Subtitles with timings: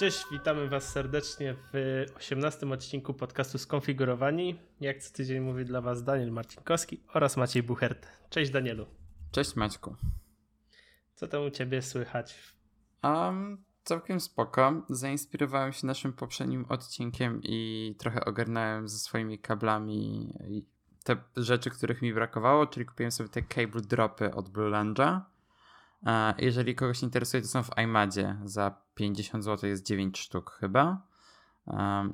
[0.00, 4.58] Cześć, witamy Was serdecznie w 18 odcinku podcastu Skonfigurowani.
[4.80, 8.06] Jak co tydzień mówi dla Was Daniel Marcinkowski oraz Maciej Buchert.
[8.30, 8.86] Cześć Danielu.
[9.30, 9.96] Cześć Maćku.
[11.14, 12.54] Co tam u Ciebie słychać?
[13.02, 14.82] Um, całkiem spoko.
[14.88, 20.32] Zainspirowałem się naszym poprzednim odcinkiem i trochę ogarnąłem ze swoimi kablami
[21.04, 25.20] te rzeczy, których mi brakowało, czyli kupiłem sobie te cable dropy od Blue Lunge'a.
[26.38, 28.36] Jeżeli kogoś interesuje, to są w iMadzie.
[28.44, 31.02] Za 50 zł jest 9 sztuk chyba.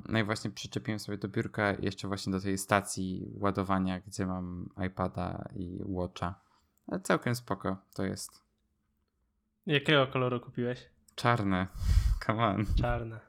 [0.09, 4.69] No i właśnie przyczepiłem sobie do biurka jeszcze właśnie do tej stacji ładowania, gdzie mam
[4.87, 6.35] iPada i Watcha.
[6.87, 8.43] Ale całkiem spoko to jest.
[9.65, 10.89] Jakiego koloru kupiłeś?
[11.15, 11.67] Czarne.
[12.25, 12.65] Come on.
[12.81, 13.19] Czarne.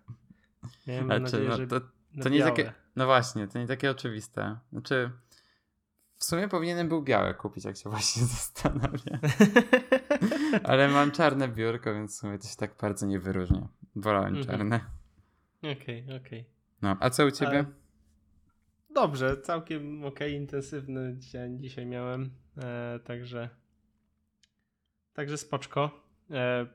[0.86, 1.80] Miałem nadzieję, no, że to,
[2.22, 4.58] to nie takie, No właśnie, to nie takie oczywiste.
[4.72, 5.10] Znaczy,
[6.16, 9.20] w sumie powinienem był białe kupić, jak się właśnie zastanawiam.
[10.64, 13.68] Ale mam czarne biurko, więc w sumie to się tak bardzo nie wyróżnia.
[13.96, 14.46] Wolałem mhm.
[14.46, 14.80] czarne.
[15.58, 16.40] Okej, okay, okej.
[16.40, 16.44] Okay.
[16.82, 17.64] No, a co u ciebie?
[18.94, 23.48] Dobrze, całkiem ok, intensywny dzień dzisiaj miałem, e, także
[25.12, 26.04] także spoczko.
[26.30, 26.66] E,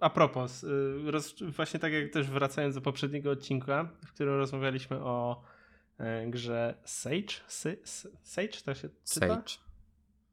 [0.00, 4.96] a propos, e, roz, właśnie tak jak też wracając do poprzedniego odcinka, w którym rozmawialiśmy
[4.96, 5.42] o
[5.98, 7.34] E, grze Sage.
[8.22, 9.28] Sage to się czyta?
[9.28, 9.58] Sage.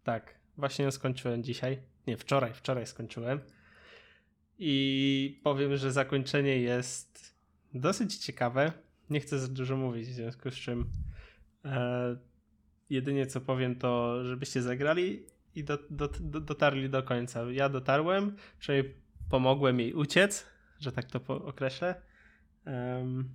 [0.04, 1.82] Tak, właśnie ją skończyłem dzisiaj.
[2.08, 3.40] Nie, wczoraj, wczoraj skończyłem.
[4.60, 7.36] I powiem, że zakończenie jest
[7.74, 8.74] dosyć ciekawe.
[9.10, 10.92] Nie chcę za dużo mówić, w związku z czym
[11.66, 12.18] e,
[12.90, 17.52] jedynie co powiem to, żebyście zagrali i do, do, do, dotarli do końca.
[17.52, 18.96] Ja dotarłem, przynajmniej
[19.30, 20.46] pomogłem jej uciec,
[20.80, 22.02] że tak to określę.
[22.66, 23.30] Um,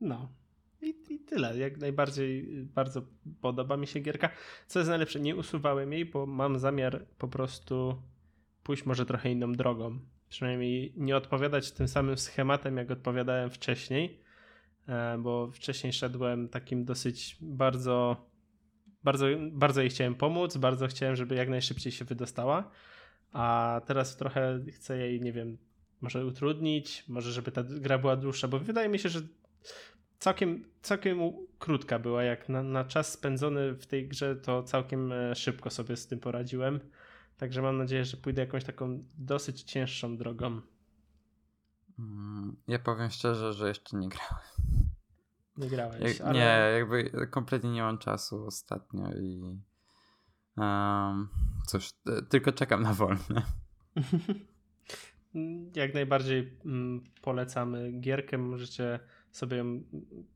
[0.00, 0.41] no.
[0.82, 1.58] I, I, tyle.
[1.58, 3.02] Jak najbardziej bardzo
[3.40, 4.30] podoba mi się gierka.
[4.66, 8.02] Co jest najlepsze, nie usuwałem jej, bo mam zamiar po prostu
[8.62, 9.98] pójść może trochę inną drogą.
[10.28, 14.20] Przynajmniej nie odpowiadać tym samym schematem, jak odpowiadałem wcześniej,
[14.88, 18.26] e, bo wcześniej szedłem takim dosyć bardzo,
[19.04, 22.70] bardzo, bardzo jej chciałem pomóc, bardzo chciałem, żeby jak najszybciej się wydostała,
[23.32, 25.58] a teraz trochę chcę jej, nie wiem,
[26.00, 29.20] może utrudnić, może żeby ta gra była dłuższa, bo wydaje mi się, że
[30.22, 31.18] całkiem, całkiem
[31.58, 32.22] krótka była.
[32.22, 36.20] Jak na, na czas spędzony w tej grze, to całkiem e, szybko sobie z tym
[36.20, 36.80] poradziłem.
[37.36, 40.60] Także mam nadzieję, że pójdę jakąś taką dosyć cięższą drogą.
[41.98, 44.44] Mm, ja powiem szczerze, że jeszcze nie grałem.
[45.56, 46.34] Nie grałeś, ale...
[46.34, 49.58] Nie, jakby kompletnie nie mam czasu ostatnio i
[50.56, 51.28] um,
[51.66, 53.42] cóż, e, tylko czekam na wolne.
[55.74, 58.38] Jak najbardziej mm, polecamy gierkę.
[58.38, 59.00] Możecie
[59.32, 59.82] sobie ją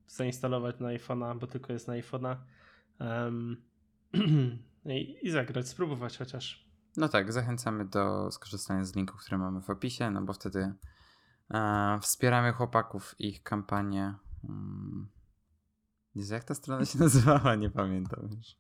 [0.07, 2.37] zainstalować na iPhone'a, bo tylko jest na iPhone'a
[3.01, 3.57] um,
[4.85, 6.67] i, i zagrać, spróbować chociaż.
[6.97, 10.75] No tak, zachęcamy do skorzystania z linków, które mamy w opisie, no bo wtedy
[11.51, 14.15] e, wspieramy chłopaków ich kampanię.
[14.43, 15.09] Um,
[16.15, 17.55] jak ta strona się nazywała?
[17.55, 18.57] Nie pamiętam już.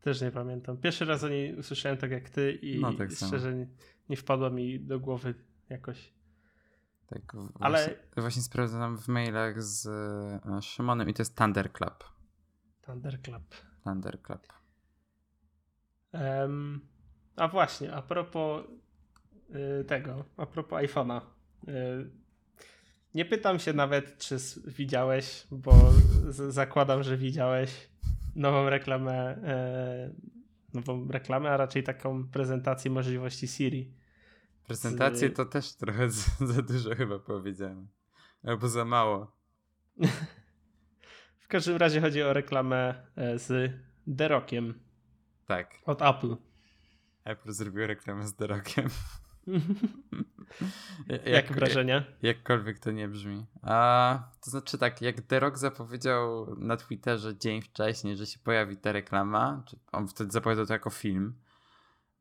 [0.00, 0.76] Też nie pamiętam.
[0.76, 3.68] Pierwszy raz o niej usłyszałem tak jak ty i no, tak szczerze nie,
[4.08, 5.34] nie wpadła mi do głowy
[5.68, 6.12] jakoś.
[7.10, 7.78] Tak, Ale...
[7.78, 12.04] właśnie, właśnie sprawdzam w mailach z e, Szymonem i to jest Thunder Club.
[12.82, 13.54] Thunder Club.
[13.84, 14.46] Thunder Club.
[16.12, 16.80] Um,
[17.36, 18.64] a właśnie, a propos
[19.80, 21.20] y, tego, a propos iPhone'a.
[21.68, 22.10] Y,
[23.14, 25.92] nie pytam się nawet, czy widziałeś, bo
[26.48, 27.90] zakładam, że widziałeś
[28.36, 33.99] nową reklamę, y, nową reklamę, a raczej taką prezentację możliwości Siri.
[34.70, 36.10] Prezentację to też trochę
[36.40, 37.88] za, za dużo chyba powiedziałem.
[38.44, 39.36] Albo za mało.
[41.38, 43.72] w każdym razie chodzi o reklamę e, z
[44.16, 44.80] The Rockiem.
[45.46, 45.74] Tak.
[45.86, 46.36] Od Apple.
[47.24, 48.88] Apple zrobił reklamę z The Rockiem.
[51.08, 52.04] jak, jak wrażenia?
[52.22, 53.46] jakkolwiek to nie brzmi.
[53.62, 58.76] A, to znaczy tak, jak The Rock zapowiedział na Twitterze dzień wcześniej, że się pojawi
[58.76, 61.34] ta reklama, on wtedy zapowiedział to jako film,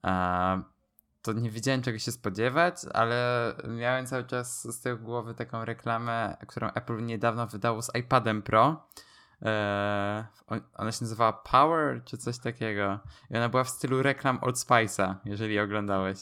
[0.01, 0.78] a,
[1.21, 6.37] to nie wiedziałem czego się spodziewać, ale miałem cały czas z tyłu głowy taką reklamę,
[6.47, 8.87] którą Apple niedawno wydało z iPadem Pro.
[9.41, 10.23] Eee,
[10.75, 12.99] ona się nazywała Power czy coś takiego.
[13.31, 16.19] I ona była w stylu reklam Old Spice'a, jeżeli oglądałeś.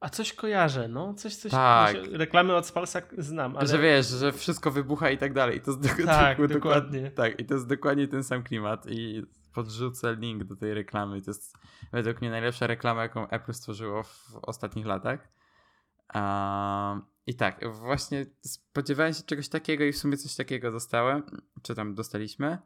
[0.00, 1.52] A coś kojarzę, no, coś, coś.
[1.52, 1.96] Tak.
[2.12, 3.66] reklamy od Spalsa znam, ale...
[3.66, 5.56] Że wiesz, że wszystko wybucha i tak dalej.
[5.56, 6.54] I to jest tak, dokładnie.
[6.54, 7.10] dokładnie.
[7.10, 8.86] Tak, i to jest dokładnie ten sam klimat.
[8.88, 11.22] I podrzucę link do tej reklamy.
[11.22, 11.58] To jest
[11.92, 15.28] według mnie najlepsza reklama, jaką Apple stworzyło w ostatnich latach.
[17.26, 21.22] I tak, właśnie spodziewałem się czegoś takiego i w sumie coś takiego dostałem,
[21.62, 22.58] czy tam dostaliśmy.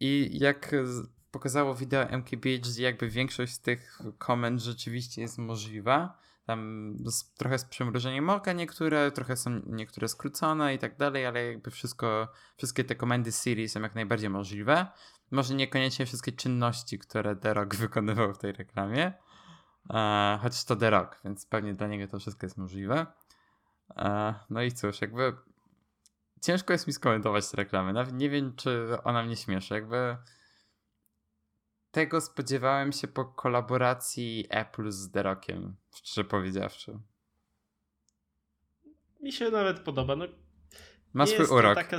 [0.00, 0.74] I jak
[1.30, 6.18] pokazało wideo MKBHD, jakby większość z tych komend rzeczywiście jest możliwa.
[6.48, 11.46] Tam z, trochę z przymrużeniem oka niektóre, trochę są niektóre skrócone i tak dalej, ale
[11.46, 14.86] jakby wszystko, wszystkie te komendy Siri są jak najbardziej możliwe.
[15.30, 19.12] Może niekoniecznie wszystkie czynności, które The Rock wykonywał w tej reklamie,
[19.90, 23.06] e, chociaż to The Rock, więc pewnie dla niego to wszystko jest możliwe.
[23.96, 25.36] E, no i cóż, jakby
[26.42, 27.92] ciężko jest mi skomentować te reklamy.
[27.92, 29.74] Nawet nie wiem, czy ona mnie śmieszy.
[29.74, 30.16] Jakby
[31.90, 36.98] tego spodziewałem się po kolaboracji Apple z The Rockiem, szczerze powiedziawszy.
[39.20, 40.16] Mi się nawet podoba.
[40.16, 40.26] No,
[41.14, 41.74] Ma swój urok.
[41.74, 41.98] Taka,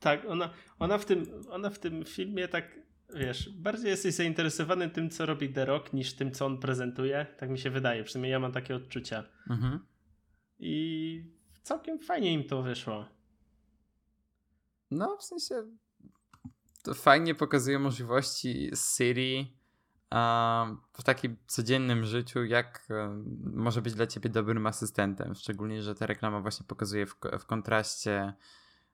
[0.00, 2.80] tak, ona, ona, w tym, ona w tym filmie tak,
[3.14, 7.26] wiesz, bardziej jesteś zainteresowany tym, co robi The Rock, niż tym, co on prezentuje.
[7.38, 9.24] Tak mi się wydaje, przynajmniej ja mam takie odczucia.
[9.50, 9.86] Mhm.
[10.58, 11.24] I
[11.62, 13.08] całkiem fajnie im to wyszło.
[14.90, 15.54] No, w sensie
[16.82, 19.60] to fajnie pokazuje możliwości Siri
[20.92, 22.88] w takim codziennym życiu, jak
[23.42, 25.34] może być dla ciebie dobrym asystentem.
[25.34, 28.32] Szczególnie, że ta reklama właśnie pokazuje w, w kontraście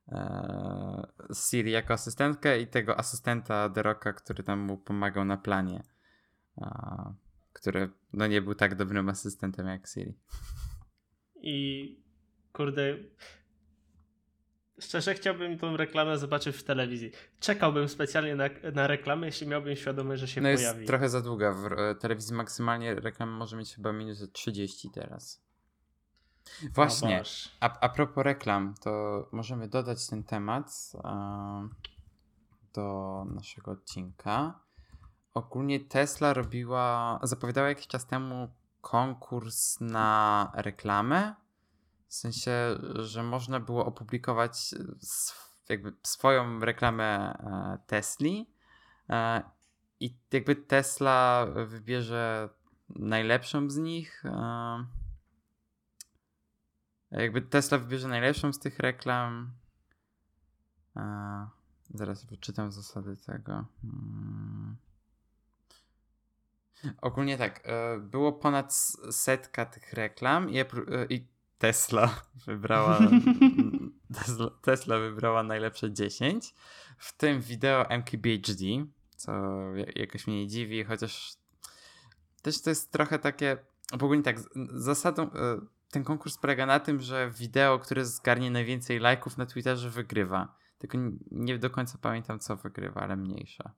[0.08, 5.82] e, Siri jako asystentkę i tego asystenta The Rocka, który tam mu pomagał na planie.
[7.52, 10.14] Który no nie był tak dobrym asystentem jak Siri.
[11.42, 12.00] I
[12.52, 12.96] kurde,
[14.80, 17.10] szczerze chciałbym tą reklamę zobaczyć w telewizji.
[17.40, 18.44] Czekałbym specjalnie na,
[18.74, 20.78] na reklamę, jeśli miałbym świadomość, że się No pojawi.
[20.78, 21.52] jest trochę za długa.
[21.52, 25.46] W e, telewizji maksymalnie reklama może mieć chyba minutę 30 teraz.
[26.74, 27.48] Właśnie, Boże.
[27.60, 31.68] a, a propos reklam, to możemy dodać ten temat e,
[32.74, 34.60] do naszego odcinka.
[35.34, 38.48] Ogólnie Tesla robiła, zapowiadała jakiś czas temu
[38.80, 41.34] konkurs na reklamę.
[42.08, 44.56] W sensie, że można było opublikować
[45.00, 48.50] sw- jakby swoją reklamę e, Tesli.
[49.10, 49.42] E,
[50.00, 52.48] I jakby Tesla wybierze
[52.88, 54.24] najlepszą z nich.
[54.24, 54.86] E,
[57.10, 59.52] jakby Tesla wybierze najlepszą z tych reklam.
[60.96, 61.46] E,
[61.94, 63.64] zaraz wyczytam zasady tego.
[63.82, 64.76] Hmm.
[67.00, 68.74] Ogólnie tak, e, było ponad
[69.10, 70.64] setka tych reklam i, e,
[71.10, 72.98] i Tesla wybrała
[74.14, 76.54] Tesla, Tesla wybrała najlepsze 10,
[76.98, 78.64] w tym wideo MKBHD,
[79.16, 79.32] co
[79.74, 81.36] ja- jakoś mnie nie dziwi, chociaż
[82.42, 83.56] też to jest trochę takie,
[83.92, 84.36] ogólnie tak,
[84.72, 85.60] zasadą, e,
[85.90, 90.56] ten konkurs polega na tym, że wideo, które zgarnie najwięcej lajków na Twitterze wygrywa.
[90.78, 90.98] Tylko
[91.30, 93.72] nie do końca pamiętam, co wygrywa, ale mniejsza.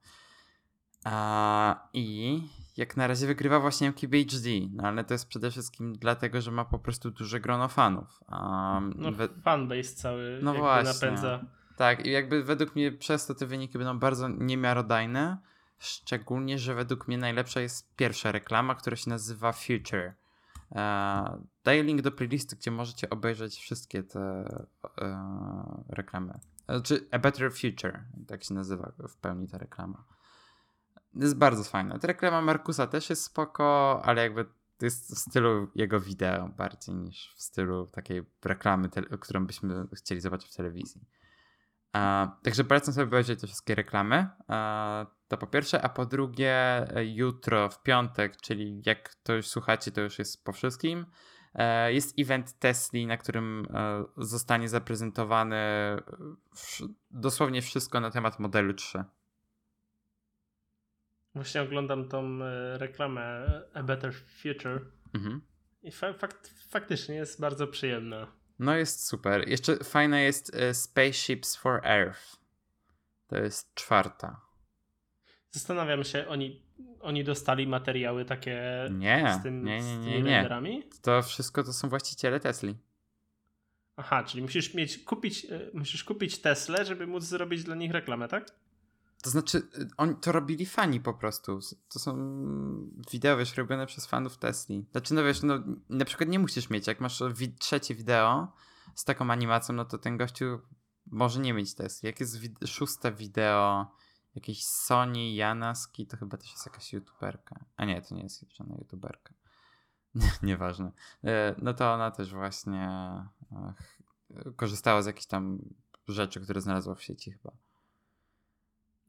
[1.04, 2.42] A, I
[2.78, 6.64] jak na razie wygrywa właśnie MKBHD, no ale to jest przede wszystkim dlatego, że ma
[6.64, 8.20] po prostu duże grono fanów.
[8.32, 10.92] Um, No, we, fanbase cały No właśnie.
[10.92, 11.40] napędza.
[11.76, 15.38] tak, i jakby według mnie przez to te wyniki będą bardzo niemiarodajne.
[15.78, 20.12] Szczególnie, że według mnie najlepsza jest pierwsza reklama, która się nazywa Future.
[20.74, 24.20] E, daję link do playlisty, gdzie możecie obejrzeć wszystkie te
[25.00, 26.38] e, reklamy.
[26.68, 30.04] Znaczy A Better Future, tak się nazywa w pełni ta reklama.
[31.18, 31.98] Jest bardzo fajna.
[31.98, 34.46] Ta reklama Markusa też jest spoko, ale jakby
[34.82, 38.88] jest w stylu jego wideo bardziej niż w stylu takiej reklamy,
[39.20, 41.00] którą byśmy chcieli zobaczyć w telewizji.
[41.92, 44.28] A, także polecam sobie obejrzeć te wszystkie reklamy.
[45.28, 46.54] To po pierwsze, a po drugie,
[46.96, 51.06] e, jutro w piątek, czyli jak to już słuchacie, to już jest po wszystkim.
[51.54, 58.74] e, Jest event Tesli, na którym e, zostanie zaprezentowane e, dosłownie wszystko na temat modelu
[58.74, 59.04] 3.
[61.38, 64.80] Właśnie oglądam tą e, reklamę A Better Future
[65.14, 65.40] Mhm.
[65.82, 68.26] i fa fakt, faktycznie jest bardzo przyjemna.
[68.58, 69.48] No jest super.
[69.48, 72.36] Jeszcze fajna jest e, Spaceships for Earth.
[73.26, 74.40] To jest czwarta.
[75.50, 76.62] Zastanawiam się, oni,
[77.00, 80.30] oni dostali materiały takie Nie, z, tym, nie, nie, z nie, tymi nie.
[80.34, 80.82] renderami?
[81.02, 82.76] To wszystko to są właściciele Tesli.
[83.96, 88.28] Aha, czyli musisz mieć, kupić, e, musisz kupić Teslę, żeby móc zrobić dla nich reklamę,
[88.28, 88.46] tak?
[89.22, 91.60] To znaczy, y, oni to robili fani po prostu.
[91.88, 92.14] To są
[93.12, 94.86] wideo, wiesz, robione przez fanów Tesli.
[94.92, 95.54] Znaczy, no wiesz, no
[95.88, 98.52] na przykład nie musisz mieć, jak masz wi- trzecie wideo
[98.94, 100.60] z taką animacją, no to ten gościu
[101.06, 102.06] może nie mieć Tesli.
[102.06, 103.86] Jak jest wi- szóste wideo
[104.34, 107.64] jakiejś Sony Janaski, to chyba też jest jakaś youtuberka.
[107.76, 109.34] A nie, to nie jest żadna youtuberka.
[110.42, 110.92] Nieważne.
[111.24, 112.88] E, No to ona też właśnie
[114.56, 115.58] korzystała z jakichś tam
[116.08, 117.52] rzeczy, które znalazła w sieci chyba.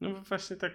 [0.00, 0.72] No bo właśnie tak.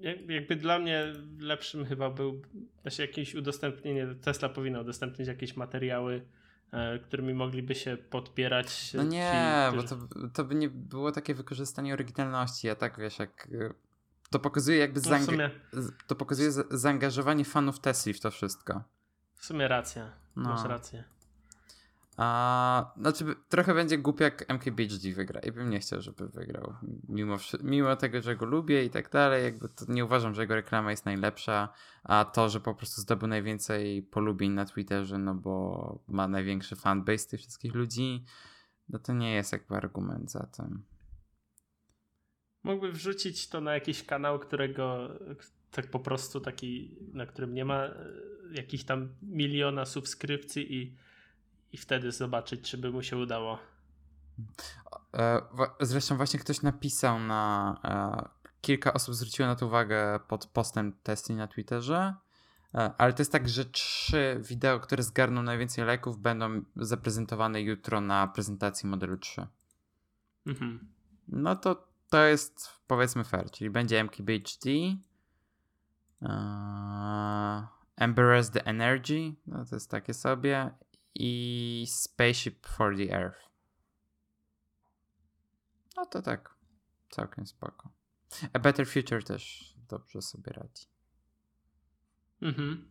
[0.00, 2.42] jak- Jakby dla mnie lepszym chyba był
[2.82, 4.06] właśnie jakieś udostępnienie.
[4.22, 6.26] Tesla powinna udostępnić jakieś materiały,
[6.72, 8.94] e, którymi mogliby się podpierać.
[8.94, 13.00] No ci, nie, bo którzy- to, to by nie było takie wykorzystanie oryginalności, a tak
[13.00, 13.74] wiesz, jak y,
[14.30, 15.50] to pokazuje jakby No sumie,
[16.06, 18.82] to pokazuje za- zaangażowanie fanów Tesli w to wszystko.
[19.34, 20.12] W sumie racja.
[20.36, 20.42] No.
[20.48, 21.04] Masz rację.
[22.18, 26.74] A, znaczy, trochę będzie głupio, jak MKBHD wygra i bym nie chciał, żeby wygrał.
[27.08, 30.90] Mimo, mimo tego, że go lubię i tak dalej, jakby nie uważam, że jego reklama
[30.90, 31.68] jest najlepsza,
[32.02, 37.28] a to, że po prostu zdobył najwięcej polubień na Twitterze, no bo ma największy fanbase
[37.28, 38.24] tych wszystkich ludzi,
[38.88, 40.82] no to nie jest jakby argument za tym.
[42.62, 45.08] Mógłby wrzucić to na jakiś kanał, którego
[45.70, 47.94] tak po prostu taki, na którym nie ma e,
[48.52, 50.96] jakichś tam miliona subskrypcji i,
[51.72, 53.58] i wtedy zobaczyć, czy by mu się udało.
[55.14, 55.42] E,
[55.80, 57.80] Zresztą właśnie ktoś napisał na.
[57.84, 62.14] E, kilka osób zwróciło na to uwagę pod postem Tesli na Twitterze.
[62.74, 68.00] E, ale to jest tak, że trzy wideo, które zgarną najwięcej lajków, będą zaprezentowane jutro
[68.00, 69.46] na prezentacji modelu 3.
[70.46, 70.88] Mhm.
[71.28, 74.70] No to to jest powiedzmy fair, czyli będzie MKBHD,
[76.22, 80.70] e, Embrace the Energy, no to jest takie sobie,
[81.18, 83.48] i Spaceship for the Earth.
[85.96, 86.54] No to tak,
[87.10, 87.92] całkiem spoko.
[88.52, 90.86] A Better Future też dobrze sobie radzi.
[92.42, 92.88] Mhm.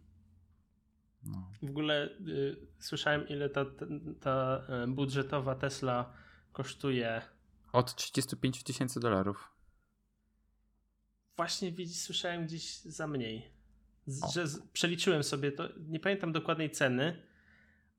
[1.24, 1.52] No.
[1.62, 3.66] W ogóle y, słyszałem, ile ta,
[4.22, 6.14] ta, e, budżetowa Tesla
[6.54, 7.22] kosztuje.
[7.74, 9.52] Od 35 tysięcy dolarów.
[11.36, 13.52] Właśnie widzisz, słyszałem gdzieś za mniej.
[14.06, 17.24] Z, że z, przeliczyłem sobie to, nie pamiętam dokładnej ceny,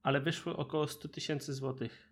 [0.03, 2.09] ale wyszło około 100 tysięcy złotych.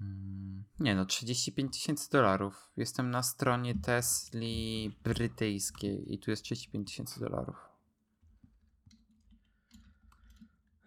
[0.00, 2.70] Mm, Nie no, 35 tysięcy dolarów.
[2.76, 7.56] Jestem na stronie Tesli brytyjskiej i tu jest 35 tysięcy dolarów.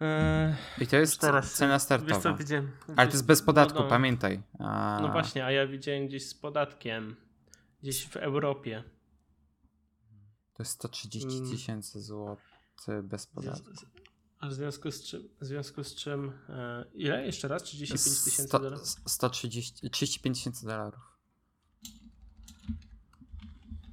[0.00, 2.32] Eee, I to jest teraz cena Wiesz co, startowa.
[2.34, 2.70] widziałem.
[2.96, 4.42] Ale to jest bez podatku, no, no, pamiętaj.
[4.58, 7.16] A, No właśnie, a ja widziałem gdzieś z podatkiem.
[7.82, 8.84] Gdzieś w Europie.
[10.54, 11.50] To jest 130 Mm.
[11.50, 13.70] tysięcy złotych bez podatku.
[14.40, 17.26] A w związku z czym, w związku z czym e, ile?
[17.26, 17.62] Jeszcze raz?
[17.62, 18.80] 35 tysięcy dolarów?
[19.06, 21.00] 130, 35 tysięcy dolarów.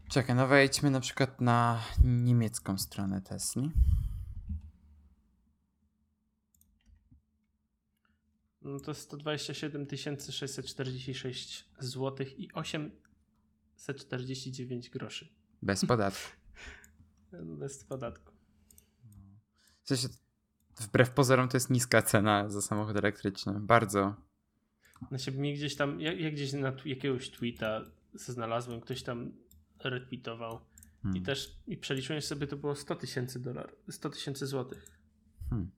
[0.09, 3.71] Czekaj, no wejdźmy na przykład na niemiecką stronę Tesli.
[8.61, 9.87] No to 127
[10.29, 15.27] 646 zł i 849 groszy.
[15.61, 16.29] Bez podatku.
[17.59, 18.31] Bez podatku.
[19.83, 20.07] W sensie,
[20.79, 23.53] wbrew pozorom to jest niska cena za samochód elektryczny.
[23.59, 24.15] Bardzo.
[25.09, 27.81] Znaczy mi gdzieś tam, ja, ja gdzieś na jakiegoś tweeta
[28.13, 29.31] znalazłem, ktoś tam
[29.79, 30.59] retweetował
[31.03, 31.21] Hmm.
[31.21, 34.91] i też i przeliczyłem sobie to było 100 tysięcy dolarów, 100 tysięcy złotych.
[35.49, 35.71] Hmm.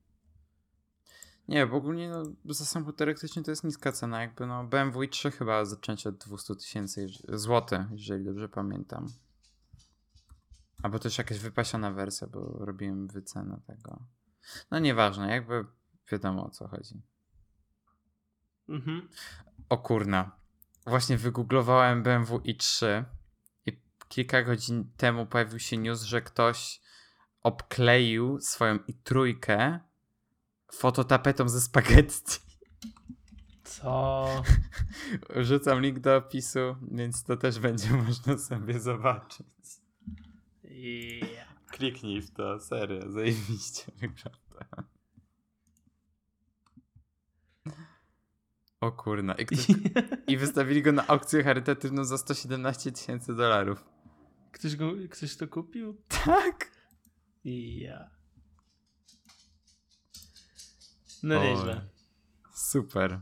[1.48, 4.20] Nie, bo ogólnie no, za samochód elektryczny to jest niska cena.
[4.20, 9.06] Jakby no BMW i3 chyba zacząć od 200 tysięcy złotych, jeżeli dobrze pamiętam.
[10.82, 14.02] Albo też jakaś wypasiona wersja, bo robiłem wycenę tego.
[14.70, 15.64] No nieważne, jakby
[16.12, 17.02] wiadomo o co chodzi.
[18.68, 19.08] Mhm.
[19.68, 20.30] O kurna.
[20.86, 23.04] Właśnie wygooglowałem BMW i3
[23.66, 26.80] i kilka godzin temu pojawił się news, że ktoś
[27.42, 29.78] obkleił swoją i3
[30.72, 32.38] fototapetą ze spaghetti.
[33.64, 34.26] Co?
[35.36, 39.46] Rzucam link do opisu, więc to też będzie można sobie zobaczyć.
[40.64, 41.49] Yeah.
[41.70, 44.90] Kliknij w to, serio, zajebiście wygląda.
[48.80, 49.34] O kurna.
[49.34, 49.66] I, ktoś,
[50.32, 53.84] I wystawili go na aukcję charytatywną za 117 tysięcy dolarów.
[54.52, 56.02] Ktoś, go, ktoś to kupił?
[56.08, 56.70] Tak?
[57.44, 58.10] Ja.
[61.22, 61.88] No nieźle.
[62.54, 63.20] Super.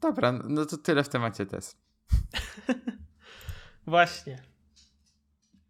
[0.00, 1.80] Dobra, no to tyle w temacie Tesla.
[3.86, 4.55] Właśnie.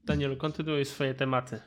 [0.07, 1.61] Danielu, kontynuuj swoje tematy.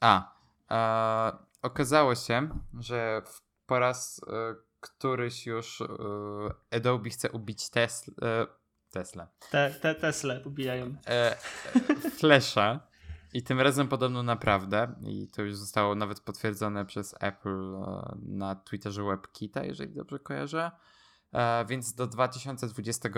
[0.00, 0.36] A,
[0.70, 2.48] e, okazało się,
[2.80, 5.86] że w- po raz e, któryś już e,
[6.76, 8.46] Adobe chce ubić Tesla, e,
[8.90, 10.94] Tesla, Te, te Tesla ubijają.
[11.06, 11.36] e,
[12.18, 12.80] Flasha
[13.32, 18.54] i tym razem podobno naprawdę i to już zostało nawet potwierdzone przez Apple e, na
[18.54, 20.70] Twitterze WebKita, jeżeli dobrze kojarzę.
[21.36, 23.08] E, więc do 2020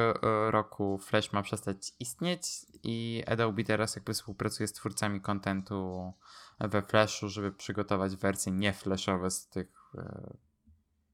[0.50, 6.12] roku Flash ma przestać istnieć i Adobe teraz jakby współpracuje z twórcami kontentu
[6.60, 10.34] we Flashu, żeby przygotować wersje nie flashowe z tych e,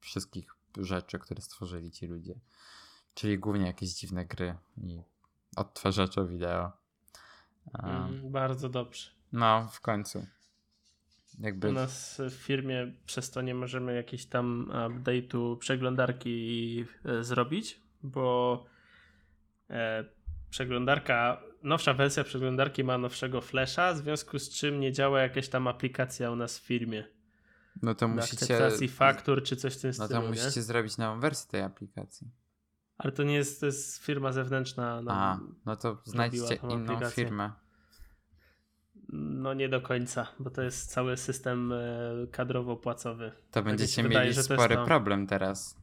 [0.00, 2.34] wszystkich rzeczy, które stworzyli ci ludzie.
[3.14, 5.02] Czyli głównie jakieś dziwne gry i
[5.56, 6.72] odtwarzacze wideo.
[7.74, 9.10] E, Mm, bardzo dobrze.
[9.32, 10.26] No, w końcu.
[11.40, 11.72] U Jakby.
[11.72, 18.64] nas w firmie przez to nie możemy jakiejś tam update'u przeglądarki e, zrobić, bo
[19.70, 20.04] e,
[20.50, 25.66] przeglądarka nowsza wersja przeglądarki ma nowszego flasha, w związku z czym nie działa jakaś tam
[25.68, 27.04] aplikacja u nas w firmie.
[27.82, 28.36] No to musicie.
[28.36, 30.62] akceptacji faktur czy coś w tym No stylu, to musicie nie?
[30.62, 32.30] zrobić nową wersję tej aplikacji.
[32.98, 35.02] Ale to nie jest, to jest firma zewnętrzna.
[35.02, 37.24] No, A, no to znajdźcie inną aplikację.
[37.24, 37.52] firmę.
[39.14, 41.76] No nie do końca, bo to jest cały system e,
[42.30, 43.32] kadrowo-płacowy.
[43.50, 44.84] To się będziecie wydaje, mieli jest spory to.
[44.84, 45.76] problem teraz.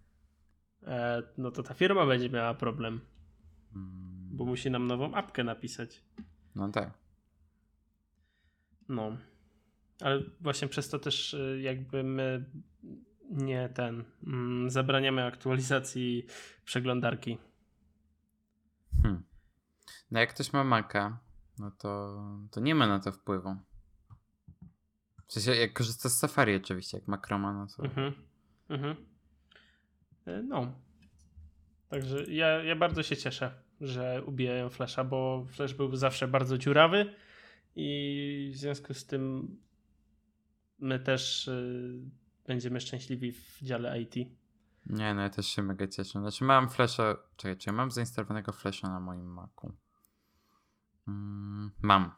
[0.83, 3.01] E, no to ta firma będzie miała problem,
[3.75, 6.03] Mm, bo musi nam nową apkę napisać.
[6.55, 6.93] No tak.
[8.89, 9.17] No.
[10.01, 12.45] Ale właśnie przez to też y, jakby my
[13.29, 16.25] nie ten mm, zabraniamy aktualizacji
[16.65, 17.37] przeglądarki.
[19.01, 19.23] Hmm.
[20.11, 21.19] No jak ktoś ma Maca,
[21.59, 23.55] no to, to nie ma na to wpływu.
[25.27, 27.83] W sensie, jak korzysta z Safari oczywiście, jak ma Chroma, no to...
[27.83, 28.13] Mhm.
[28.69, 28.95] Mhm.
[30.27, 30.71] Y, No.
[31.89, 37.15] Także ja, ja bardzo się cieszę, że ubijają Flasha, bo Flash był zawsze bardzo dziurawy
[37.75, 39.55] i w związku z tym
[40.79, 42.01] my też y,
[42.47, 44.15] będziemy szczęśliwi w dziale IT.
[44.85, 46.19] Nie, no ja też się mega cieszę.
[46.19, 49.73] Znaczy mam Flasha, czekajcie, ja mam zainstalowanego Flasha na moim Macu.
[51.07, 52.11] Mm, mam.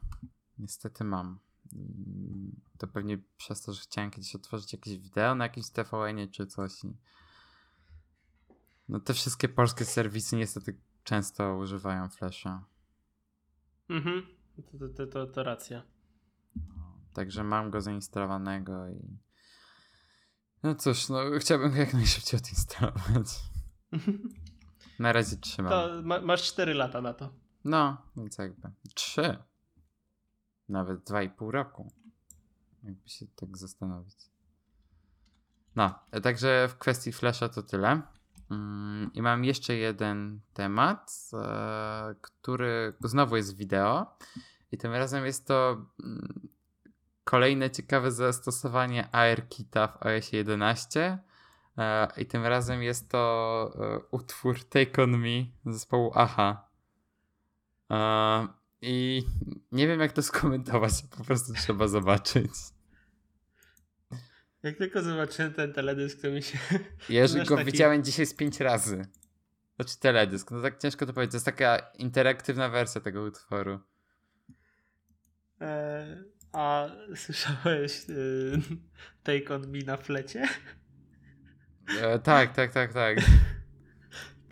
[0.57, 1.39] Niestety mam.
[1.73, 6.47] Mm, To pewnie przez to, że chciałem kiedyś otworzyć jakieś wideo na jakimś tvn czy
[6.47, 6.71] coś.
[8.89, 12.65] No te wszystkie polskie serwisy niestety często używają Flasha.
[13.89, 14.23] Mhm.
[14.55, 15.83] To, to, to, to, to racja.
[16.55, 19.17] No, Także mam go zainstalowanego i.
[20.63, 23.27] No cóż, no chciałbym go jak najszybciej odinstalować.
[24.99, 25.71] Na razie trzymam.
[25.71, 27.33] To ma, masz 4 lata na to.
[27.65, 28.71] No, więc jakby.
[28.93, 29.37] Trzy.
[30.69, 31.91] Nawet dwa i pół roku.
[32.83, 34.33] Jakby się tak zastanowić.
[35.75, 38.01] No, e, także w kwestii Flasha to tyle.
[38.51, 44.17] Mm, I mam jeszcze jeden temat, e, który znowu jest wideo.
[44.71, 46.47] I tym razem jest to mm,
[47.23, 51.19] kolejne ciekawe zastosowanie ARKita w OS 11.
[51.77, 56.72] E, I tym razem jest to utwór Take On Me zespołu AHA.
[58.81, 59.23] I
[59.71, 62.51] nie wiem, jak to skomentować, po prostu trzeba zobaczyć.
[64.63, 66.57] Jak tylko zobaczyłem ten teledysk, to mi się.
[67.09, 69.05] Ja już Masz go taki- widziałem dzisiaj z pięć razy.
[69.75, 71.31] Znaczy teledysk, no tak ciężko to powiedzieć.
[71.31, 73.79] To jest taka interaktywna wersja tego utworu.
[75.61, 78.61] E, a słyszałeś y,
[79.23, 80.47] Take on Me na flecie?
[82.01, 83.17] E, tak, tak, tak, tak.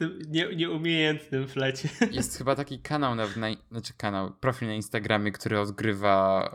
[0.02, 1.90] Tym nie, nieumiejętnym flecie.
[2.12, 6.50] Jest chyba taki kanał, na, na, znaczy kanał, profil na Instagramie, który odgrywa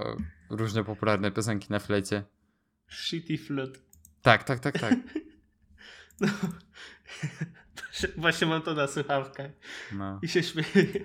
[0.51, 2.25] e, różne popularne piosenki na flecie.
[2.89, 3.81] Shitty flute.
[4.23, 4.95] Tak, tak, tak, tak.
[6.21, 6.29] No.
[8.17, 9.51] Właśnie mam to na słuchawkach
[9.93, 10.19] No.
[10.23, 11.05] i się śmieję.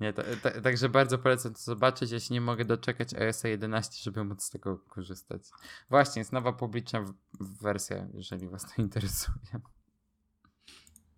[0.00, 2.10] Nie, ta, ta, także bardzo polecam to zobaczyć.
[2.10, 5.42] Ja się nie mogę doczekać OS 11, żeby móc z tego korzystać.
[5.90, 7.04] Właśnie, jest nowa publiczna
[7.40, 9.60] wersja, jeżeli was to interesuje.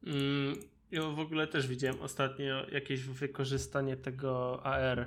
[0.07, 0.57] Mm,
[0.91, 5.07] ja w ogóle też widziałem ostatnio jakieś wykorzystanie tego AR.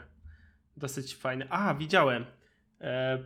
[0.77, 1.47] Dosyć fajne.
[1.49, 2.25] A, widziałem.
[2.81, 3.23] E,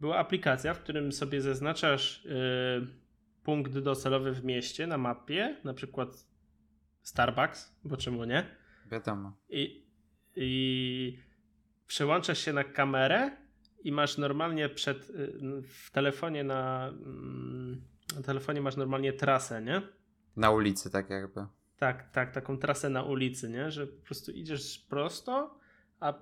[0.00, 2.30] była aplikacja, w którym sobie zaznaczasz e,
[3.42, 6.26] punkt docelowy w mieście na mapie, na przykład
[7.02, 8.46] Starbucks, bo czemu nie?
[8.90, 9.32] Wiadomo.
[9.48, 9.86] I,
[10.36, 11.18] i
[11.86, 13.30] przełączasz się na kamerę
[13.84, 17.82] i masz normalnie przed y, w telefonie na, mm,
[18.16, 19.82] na telefonie masz normalnie trasę, nie?
[20.36, 21.46] Na ulicy, tak jakby.
[21.76, 23.70] Tak, tak, taką trasę na ulicy, nie?
[23.70, 25.58] Że po prostu idziesz prosto,
[26.00, 26.14] a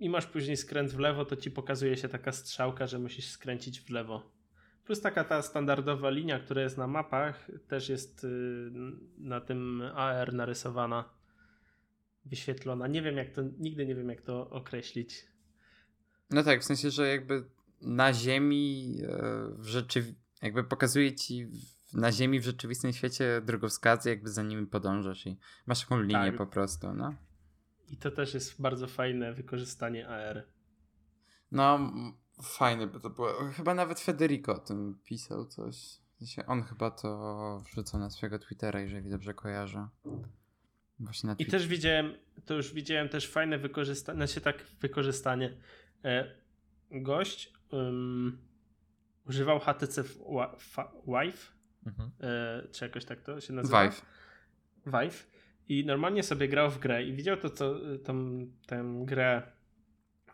[0.00, 3.80] i masz później skręt w lewo, to ci pokazuje się taka strzałka, że musisz skręcić
[3.80, 4.30] w lewo.
[4.84, 8.70] Plus taka ta standardowa linia, która jest na mapach, też jest y,
[9.18, 11.04] na tym AR narysowana,
[12.24, 12.86] wyświetlona.
[12.86, 15.26] Nie wiem jak to, nigdy nie wiem jak to określić.
[16.30, 17.44] No tak, w sensie, że jakby
[17.80, 19.08] na ziemi e,
[19.58, 21.46] w rzeczywi- jakby pokazuje ci
[21.92, 26.36] na ziemi w rzeczywistym świecie drogowskazy, jakby za nimi podążasz i masz taką linię Tak.
[26.36, 27.14] po prostu, no.
[27.90, 30.46] I to też jest bardzo fajne wykorzystanie AR.
[31.52, 31.92] No,
[32.42, 33.28] fajne by to było.
[33.56, 35.76] Chyba nawet Federico o tym pisał coś.
[36.46, 39.88] On chyba to wrzucał na swojego Twittera, jeżeli dobrze kojarzę.
[41.00, 41.50] Właśnie na I Twitter.
[41.60, 42.14] też widziałem,
[42.46, 45.56] to już widziałem też fajne wykorzystanie, znaczy tak wykorzystanie.
[46.04, 46.34] E,
[46.90, 48.38] gość ym,
[49.28, 50.04] używał HTC
[51.06, 51.52] Vive,
[51.86, 52.10] Mhm.
[52.20, 53.84] e, czy jakoś tak to się nazywa?
[53.84, 54.02] Vive.
[54.86, 55.26] Vive.
[55.68, 59.42] I normalnie sobie grał w grę i widział to, co, tą, tę grę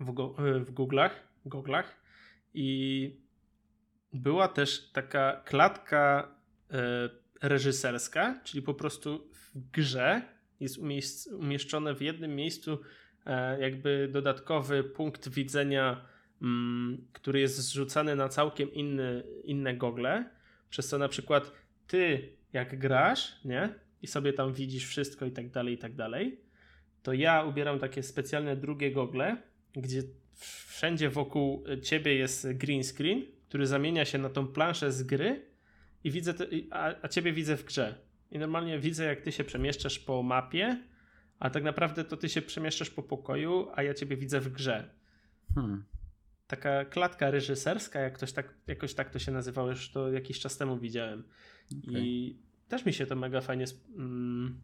[0.00, 1.10] w, go, w Google'ach,
[1.46, 1.84] Google'ach
[2.54, 3.10] i
[4.12, 6.34] była też taka klatka
[6.70, 7.10] e,
[7.42, 10.22] reżyserska, czyli po prostu w grze
[10.60, 10.78] jest
[11.32, 12.78] umieszczone w jednym miejscu
[13.26, 16.04] e, jakby dodatkowy punkt widzenia,
[16.42, 20.30] mm, który jest zrzucany na całkiem inny, inne gogle,
[20.74, 21.52] przez co na przykład
[21.86, 23.74] ty jak grasz, nie?
[24.02, 26.40] I sobie tam widzisz wszystko i tak dalej, i tak dalej,
[27.02, 29.36] to ja ubieram takie specjalne drugie gogle,
[29.72, 30.02] gdzie
[30.68, 35.46] wszędzie wokół ciebie jest green screen, który zamienia się na tą planszę z gry
[36.04, 37.94] i widzę, te, a, a ciebie widzę w grze.
[38.30, 40.82] I normalnie widzę, jak ty się przemieszczasz po mapie,
[41.38, 44.90] a tak naprawdę to ty się przemieszczasz po pokoju, a ja ciebie widzę w grze.
[45.54, 45.84] Hmm.
[46.46, 50.56] Taka klatka reżyserska, jak ktoś tak, jakoś tak to się nazywało, już to jakiś czas
[50.56, 51.24] temu widziałem.
[51.82, 52.02] Okay.
[52.02, 52.36] I
[52.68, 53.64] też mi się to mega fajnie
[53.96, 54.60] mm,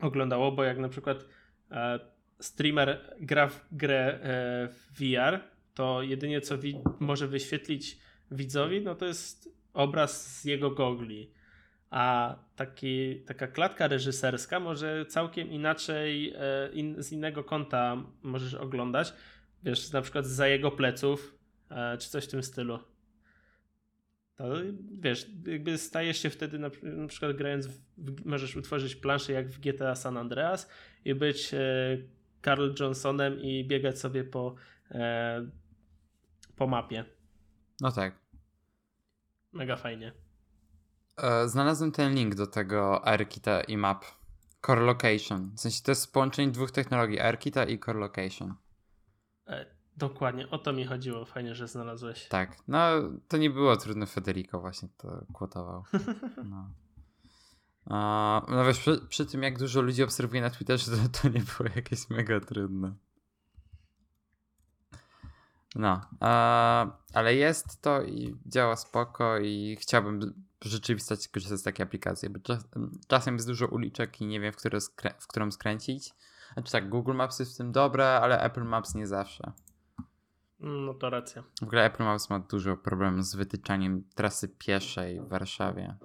[0.00, 1.24] oglądało, bo jak na przykład
[1.70, 2.00] e,
[2.40, 5.40] streamer gra w grę e, w VR,
[5.74, 7.98] to jedynie co wi- może wyświetlić
[8.30, 11.30] widzowi, no to jest obraz z jego gogli.
[11.90, 19.12] A taki, taka klatka reżyserska może całkiem inaczej, e, in, z innego kąta możesz oglądać.
[19.62, 21.38] Wiesz, na przykład za jego pleców,
[21.70, 22.78] e, czy coś w tym stylu.
[24.36, 24.44] To
[24.92, 29.60] wiesz, jakby stajesz się wtedy na, na przykład grając, w, możesz utworzyć planszę jak w
[29.60, 30.68] GTA San Andreas
[31.04, 31.58] i być e,
[32.44, 34.54] Carl Johnsonem i biegać sobie po,
[34.90, 35.50] e,
[36.56, 37.04] po mapie.
[37.80, 38.18] No tak.
[39.52, 40.12] Mega fajnie.
[41.46, 44.04] Znalazłem ten link do tego AirKita i map.
[44.66, 45.50] Core Location.
[45.54, 48.54] W sensie to jest połączenie dwóch technologii, AirKita i Core Location.
[49.48, 51.24] E, dokładnie, o to mi chodziło.
[51.24, 52.28] Fajnie, że znalazłeś.
[52.28, 52.78] Tak, no
[53.28, 54.06] to nie było trudne.
[54.06, 55.84] Federico właśnie to kwotował.
[57.90, 58.46] No.
[58.48, 61.70] no wiesz, przy, przy, tym jak dużo ludzi obserwuje na Twitterze, to, to nie było
[61.76, 62.94] jakieś mega trudne.
[65.74, 66.00] No,
[67.14, 72.40] ale jest to i działa spoko i chciałbym w rzeczywistości korzystać z takiej aplikacji, bo
[72.40, 72.64] czas,
[73.08, 76.14] czasem jest dużo uliczek i nie wiem, w, które skrę- w którą skręcić.
[76.58, 79.52] Znaczy tak, Google Maps jest w tym dobre, ale Apple Maps nie zawsze.
[80.60, 81.42] No to racja.
[81.60, 85.96] W ogóle Apple Maps ma dużo problemów z wytyczaniem trasy pieszej w Warszawie.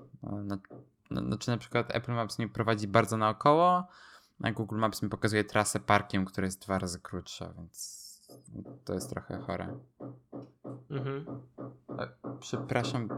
[1.12, 3.88] Znaczy na przykład Apple Maps nie prowadzi bardzo naokoło,
[4.44, 8.04] a Google Maps mi pokazuje trasę parkiem, która jest dwa razy krótsza, więc
[8.86, 9.80] to jest trochę chore.
[10.90, 11.26] Mhm.
[12.40, 13.10] Przepraszam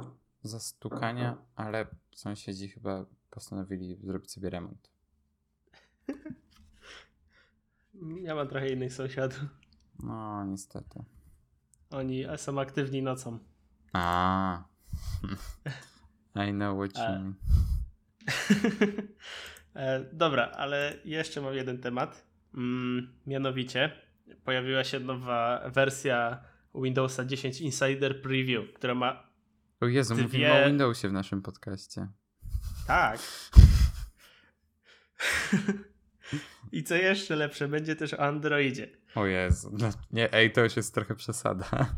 [0.43, 4.89] za stukanie, ale sąsiedzi chyba postanowili zrobić sobie remont.
[8.21, 9.45] Ja mam trochę innych sąsiadów.
[10.03, 11.03] No, niestety.
[11.89, 13.39] Oni są aktywni nocą.
[13.93, 14.63] A.
[16.47, 17.35] I know what you mean.
[19.75, 22.25] E, dobra, ale jeszcze mam jeden temat.
[22.53, 23.91] Mm, mianowicie
[24.43, 26.43] pojawiła się nowa wersja
[26.75, 29.29] Windowsa 10 Insider Preview, która ma.
[29.81, 30.23] O Jezu, dwie...
[30.23, 32.07] mówimy o Windowsie w naszym podcaście.
[32.87, 33.19] Tak.
[36.71, 38.87] I co jeszcze lepsze, będzie też o Androidzie.
[39.15, 39.77] O Jezu.
[39.79, 41.95] No, nie, ej, to już jest trochę przesada.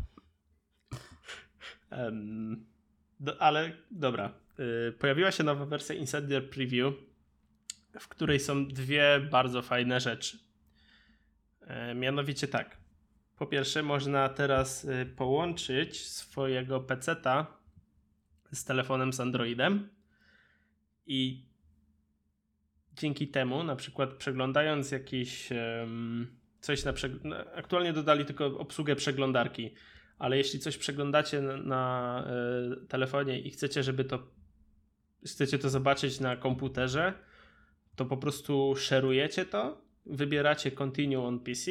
[1.90, 2.66] Um,
[3.20, 4.32] do, ale dobra.
[4.88, 6.94] Y, pojawiła się nowa wersja Insider Preview,
[8.00, 10.38] w której są dwie bardzo fajne rzeczy.
[11.60, 12.76] E, mianowicie tak.
[13.36, 17.46] Po pierwsze, można teraz y, połączyć swojego peceta
[18.52, 19.88] z telefonem z Androidem
[21.06, 21.47] i
[22.98, 25.48] dzięki temu, na przykład przeglądając jakieś
[26.60, 29.74] coś na przeg- aktualnie dodali tylko obsługę przeglądarki,
[30.18, 32.24] ale jeśli coś przeglądacie na, na
[32.82, 34.18] y, telefonie i chcecie, żeby to
[35.26, 37.12] chcecie to zobaczyć na komputerze,
[37.96, 41.70] to po prostu szerujecie to, wybieracie continue on PC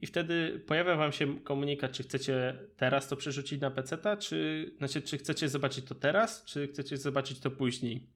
[0.00, 5.02] i wtedy pojawia wam się komunikat, czy chcecie teraz to przerzucić na PC, czy znaczy,
[5.02, 8.06] czy chcecie zobaczyć to teraz, czy chcecie zobaczyć to później.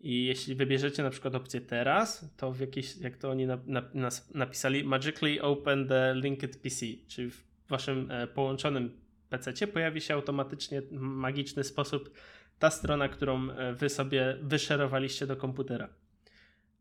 [0.00, 3.58] I jeśli wybierzecie na przykład opcję teraz, to w jakiś, jak to oni na,
[3.94, 10.14] na, napisali, magically open the linked PC, czyli w waszym e, połączonym PC pojawi się
[10.14, 12.10] automatycznie w magiczny sposób
[12.58, 15.88] ta strona, którą e, wy sobie wyszerowaliście do komputera.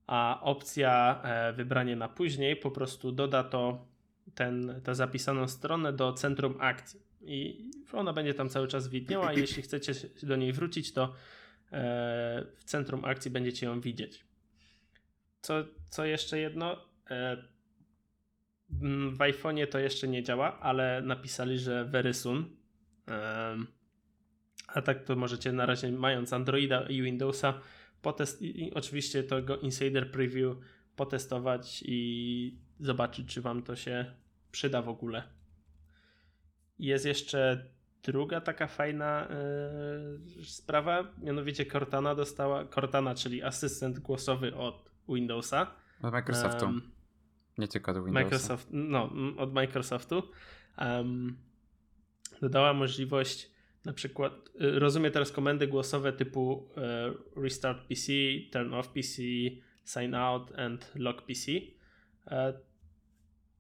[0.08, 3.86] A opcja e, wybranie na później po prostu doda to
[4.36, 7.00] ten, tę zapisaną stronę do centrum akcji.
[7.22, 11.14] I ona będzie tam cały czas widniała, i jeśli chcecie do niej wrócić, to
[11.72, 14.26] w centrum akcji będziecie ją widzieć.
[15.42, 16.86] Co, co jeszcze jedno?
[19.12, 22.58] W iPhone'ie to jeszcze nie działa, ale napisali, że very soon.
[24.68, 27.62] A tak to możecie na razie, mając Androida i Windowsa,
[28.02, 30.58] potest i oczywiście tego Insider Preview
[30.96, 34.16] potestować i zobaczyć, czy Wam to się
[34.52, 35.24] przyda w ogóle.
[36.80, 37.70] Jest jeszcze
[38.08, 39.28] druga taka fajna
[40.38, 45.76] yy, sprawa, mianowicie Cortana dostała, Cortana, czyli asystent głosowy od Windowsa.
[46.02, 46.66] Od Microsoftu.
[46.66, 46.82] Em,
[47.58, 48.24] nie tylko od Windowsa.
[48.24, 50.24] Microsoft, no, od Microsoftu.
[50.78, 51.38] Em,
[52.42, 53.52] dodała możliwość
[53.86, 58.12] na przykład, y, rozumie teraz komendy głosowe typu e, restart PC,
[58.52, 59.22] turn off PC,
[59.86, 61.52] sign out and lock PC.
[62.28, 62.54] E,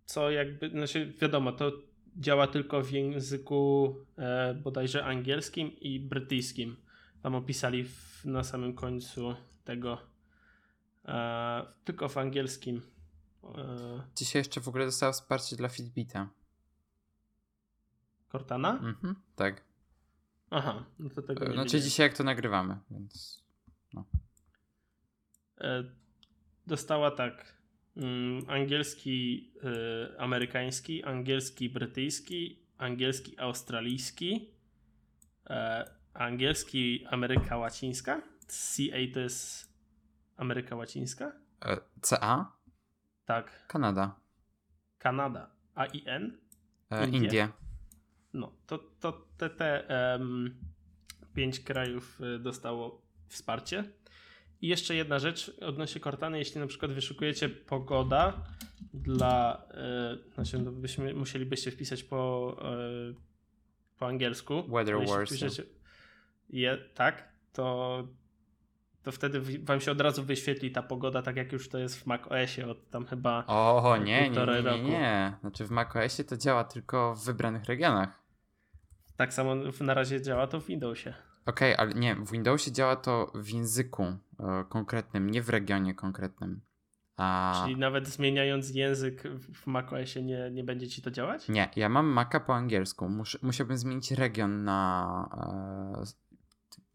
[0.05, 1.71] co jakby, znaczy wiadomo, to
[2.17, 6.75] działa tylko w języku e, bodajże angielskim i brytyjskim.
[7.21, 10.01] Tam opisali w, na samym końcu tego
[11.05, 12.81] e, tylko w angielskim.
[13.43, 16.29] E, Dzisiaj jeszcze w ogóle dostała wsparcie dla Fitbita.
[18.31, 18.71] Cortana?
[18.73, 19.63] Mhm, tak.
[20.49, 21.83] Aha, no to tego nie Znaczy widziałem.
[21.83, 23.43] dzisiaj jak to nagrywamy, więc...
[25.61, 25.83] E,
[26.67, 27.56] Dostała tak
[28.47, 34.51] angielski y, amerykański, angielski brytyjski, angielski australijski,
[35.49, 38.21] e, angielski Ameryka Łacińska.
[38.47, 39.73] CA to jest
[40.37, 41.31] Ameryka Łacińska?
[41.65, 42.51] E, CA?
[43.25, 43.67] Tak.
[43.67, 44.15] Kanada.
[44.97, 45.49] Kanada.
[45.75, 46.37] AIN?
[46.89, 47.19] E, Indie.
[47.19, 47.49] Indie.
[48.33, 50.57] No, to, to te, te em,
[51.33, 53.83] pięć krajów dostało wsparcie.
[54.61, 58.33] I jeszcze jedna rzecz odnośnie Cortany, jeśli na przykład wyszukujecie pogoda
[58.93, 59.63] dla,
[60.27, 62.55] y, znaczy no byśmy, musielibyście wpisać po,
[63.11, 63.15] y,
[63.99, 64.63] po angielsku.
[64.67, 65.41] Weather Wars,
[66.49, 68.07] je, tak, to,
[69.03, 72.05] to wtedy wam się od razu wyświetli ta pogoda, tak jak już to jest w
[72.05, 75.33] macOSie od tam chyba O, nie, nie, nie, nie, nie.
[75.41, 78.23] Znaczy w macOSie to działa tylko w wybranych regionach.
[79.17, 81.13] tak samo na razie działa to w Windowsie.
[81.47, 84.17] Okej, ale nie, w Windowsie działa to w języku e,
[84.69, 86.61] konkretnym, nie w regionie konkretnym.
[87.17, 91.49] A Czyli nawet zmieniając język w macOSie nie, nie będzie ci to działać?
[91.49, 93.09] nie, ja mam Maca po angielsku.
[93.09, 95.29] Mus, musiałbym zmienić region na
[96.01, 96.03] e,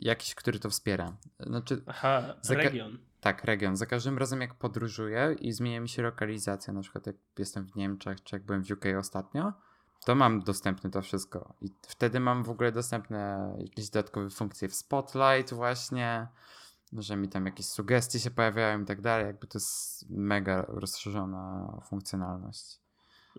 [0.00, 1.16] jakiś, który to wspiera.
[1.40, 2.98] Znaczy, Aha, region.
[3.20, 3.76] tak, region.
[3.76, 7.76] Za każdym razem jak podróżuję i zmienia mi się lokalizacja, na przykład jak jestem w
[7.76, 9.52] Niemczech, czy jak byłem w UK ostatnio,
[10.04, 11.54] to mam dostępne to wszystko.
[11.60, 16.28] I wtedy mam w ogóle dostępne jakieś dodatkowe funkcje w Spotlight właśnie,
[16.92, 19.26] że mi tam jakieś sugestie się pojawiają i tak dalej.
[19.26, 22.80] Jakby to jest mega rozszerzona funkcjonalność.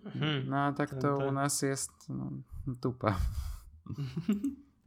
[0.04, 0.48] Mhm.
[0.48, 2.30] No a tak to u nas jest no,
[2.66, 3.16] dupa.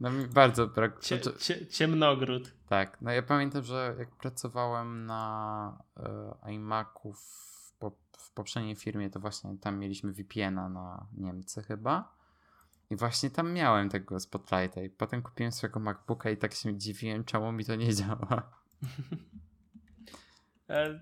[0.00, 1.00] No mi bardzo brak...
[1.00, 2.52] Cie, znaczy- cie, ciemnogród.
[2.68, 5.78] tak, no ja pamiętam, że jak pracowałem na
[6.44, 7.47] e, iMacu w,
[8.18, 12.18] w poprzedniej firmie, to właśnie tam mieliśmy VPN-a na Niemcy chyba.
[12.90, 17.24] I właśnie tam miałem tego Spotlighta i potem kupiłem swojego MacBooka i tak się dziwiłem,
[17.24, 18.42] czemu mi to nie działa.
[20.70, 21.00] E,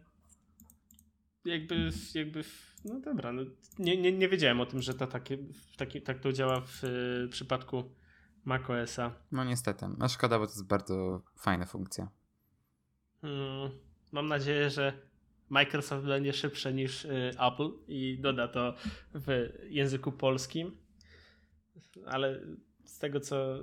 [1.44, 2.44] jakby, jakby,
[2.84, 3.42] no dobra, no,
[3.78, 5.38] nie, nie, nie wiedziałem o tym, że to takie,
[5.76, 7.84] taki, tak to działa w y, przypadku
[8.44, 9.14] macOSa.
[9.32, 12.08] No niestety, a szkoda, bo to jest bardzo fajna funkcja.
[13.22, 13.70] Mm,
[14.12, 15.02] mam nadzieję, że
[15.48, 18.74] Microsoft będzie szybsze niż y, Apple i doda to
[19.14, 20.76] w języku polskim.
[22.06, 22.40] Ale
[22.84, 23.58] z tego co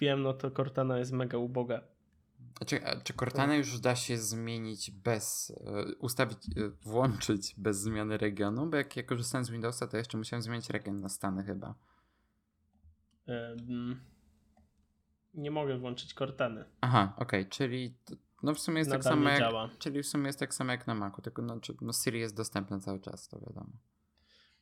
[0.00, 1.80] wiem, no to Cortana jest mega uboga.
[2.60, 7.80] A czy, a czy Cortana już da się zmienić bez, e, ustawić, e, włączyć bez
[7.80, 8.66] zmiany regionu?
[8.66, 11.74] Bo jak ja korzystałem z Windowsa, to jeszcze musiałem zmienić region na Stany chyba.
[15.34, 16.64] Nie mogę włączyć Cortany.
[16.80, 19.70] Aha, okej, czyli t- no w sumie jest tak samo nie jak, działa.
[19.78, 22.80] czyli w sumie jest tak samo jak na Macu, tylko no, no Siri jest dostępna
[22.80, 23.72] cały czas, to wiadomo.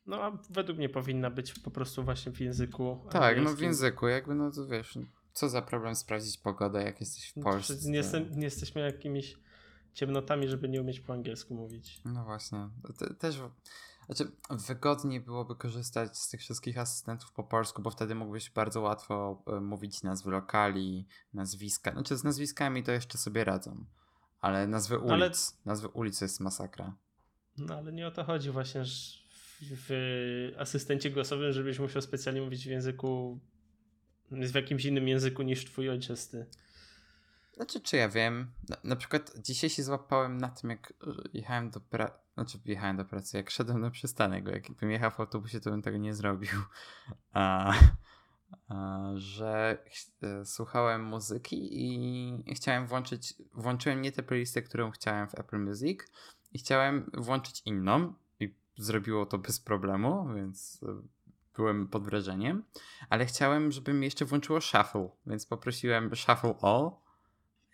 [0.07, 3.07] No a według mnie powinna być po prostu właśnie w języku.
[3.11, 4.99] Tak, no w języku, jakby no to wiesz,
[5.33, 7.90] co za problem sprawdzić pogodę, jak jesteś w Polsce.
[7.90, 9.37] Nie, jestem, nie jesteśmy jakimiś
[9.95, 12.01] ciemnotami, żeby nie umieć po angielsku mówić.
[12.05, 12.68] No właśnie.
[12.99, 13.40] Te, też.
[14.06, 14.32] Znaczy,
[14.68, 19.60] wygodniej byłoby korzystać z tych wszystkich asystentów po polsku, bo wtedy mógłbyś bardzo łatwo e,
[19.60, 21.92] mówić nazwy lokali, nazwiska.
[21.92, 23.84] Znaczy, z nazwiskami to jeszcze sobie radzą.
[24.40, 25.12] Ale nazwy ulic.
[25.12, 25.30] Ale-
[25.64, 26.96] Nazwy ulic jest masakra.
[27.58, 29.22] No ale nie o to chodzi właśnie że
[29.60, 33.40] w, w asystencie głosowym, żebyś musiał specjalnie mówić w języku,
[34.30, 36.46] w jakimś innym języku niż twój ojczysty.
[37.52, 38.52] Znaczy, czy ja wiem.
[38.68, 42.22] Na, na przykład dzisiaj się złapałem na tym, jak e, jechałem do pracy.
[42.34, 45.82] Znaczy, jechałem do pracy, jak szedłem na przystanek, bo jakbym jechał w autobusie, to bym
[45.82, 46.50] tego nie zrobił.
[47.32, 47.74] A,
[48.68, 49.84] a, że
[50.22, 53.34] e, słuchałem muzyki i chciałem włączyć.
[53.54, 56.00] Włączyłem nie tę playlistę, którą chciałem w Apple Music,
[56.52, 58.14] i chciałem włączyć inną.
[58.40, 61.02] I zrobiło to bez problemu, więc e,
[61.56, 62.64] byłem pod wrażeniem.
[63.10, 66.90] Ale chciałem, żeby mi jeszcze włączyło shuffle, więc poprosiłem shuffle all.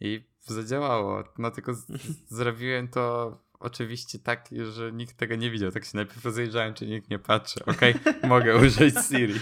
[0.01, 1.25] I zadziałało.
[1.39, 1.87] No tylko z-
[2.39, 5.71] zrobiłem to oczywiście tak, że nikt tego nie widział.
[5.71, 7.65] Tak się najpierw rozejrzałem, czy nikt nie patrzy.
[7.65, 7.95] Okej,
[8.29, 9.41] mogę użyć Siri.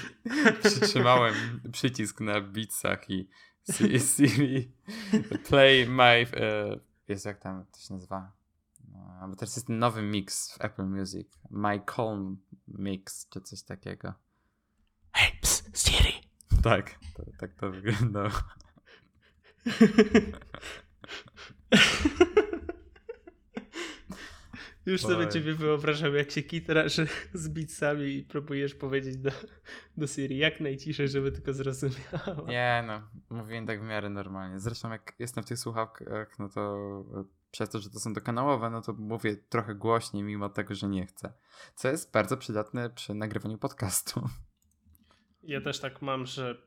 [0.65, 1.35] Przytrzymałem
[1.73, 3.29] przycisk na Beatsach i
[3.73, 4.73] Si- Siri
[5.49, 6.27] play my...
[6.37, 8.33] E, jest jak tam to się nazywa?
[9.21, 11.29] A, Bo teraz jest nowy mix w Apple Music.
[11.51, 12.39] My Calm
[12.69, 14.15] Mix, czy coś takiego.
[15.13, 16.13] Hej, ps, Siri!
[16.63, 18.31] Tak, to, tak to wyglądało.
[24.87, 27.01] Już sobie ciebie wyobrażam, jak się kitrasz
[27.35, 29.31] z beatsami i próbujesz powiedzieć do,
[29.97, 32.47] do Siri jak najciszej, żeby tylko zrozumiała.
[32.49, 34.61] Nie no, mówiłem tak w miarę normalnie.
[34.61, 36.77] Zresztą jak jestem w tych słuchawkach, no to
[37.15, 40.89] e, przez to, że to są dokanałowe, no to mówię trochę głośniej, mimo tego, że
[40.89, 41.33] nie chcę.
[41.75, 44.29] Co jest bardzo przydatne przy nagrywaniu podcastu.
[45.43, 46.63] Ja też tak mam, że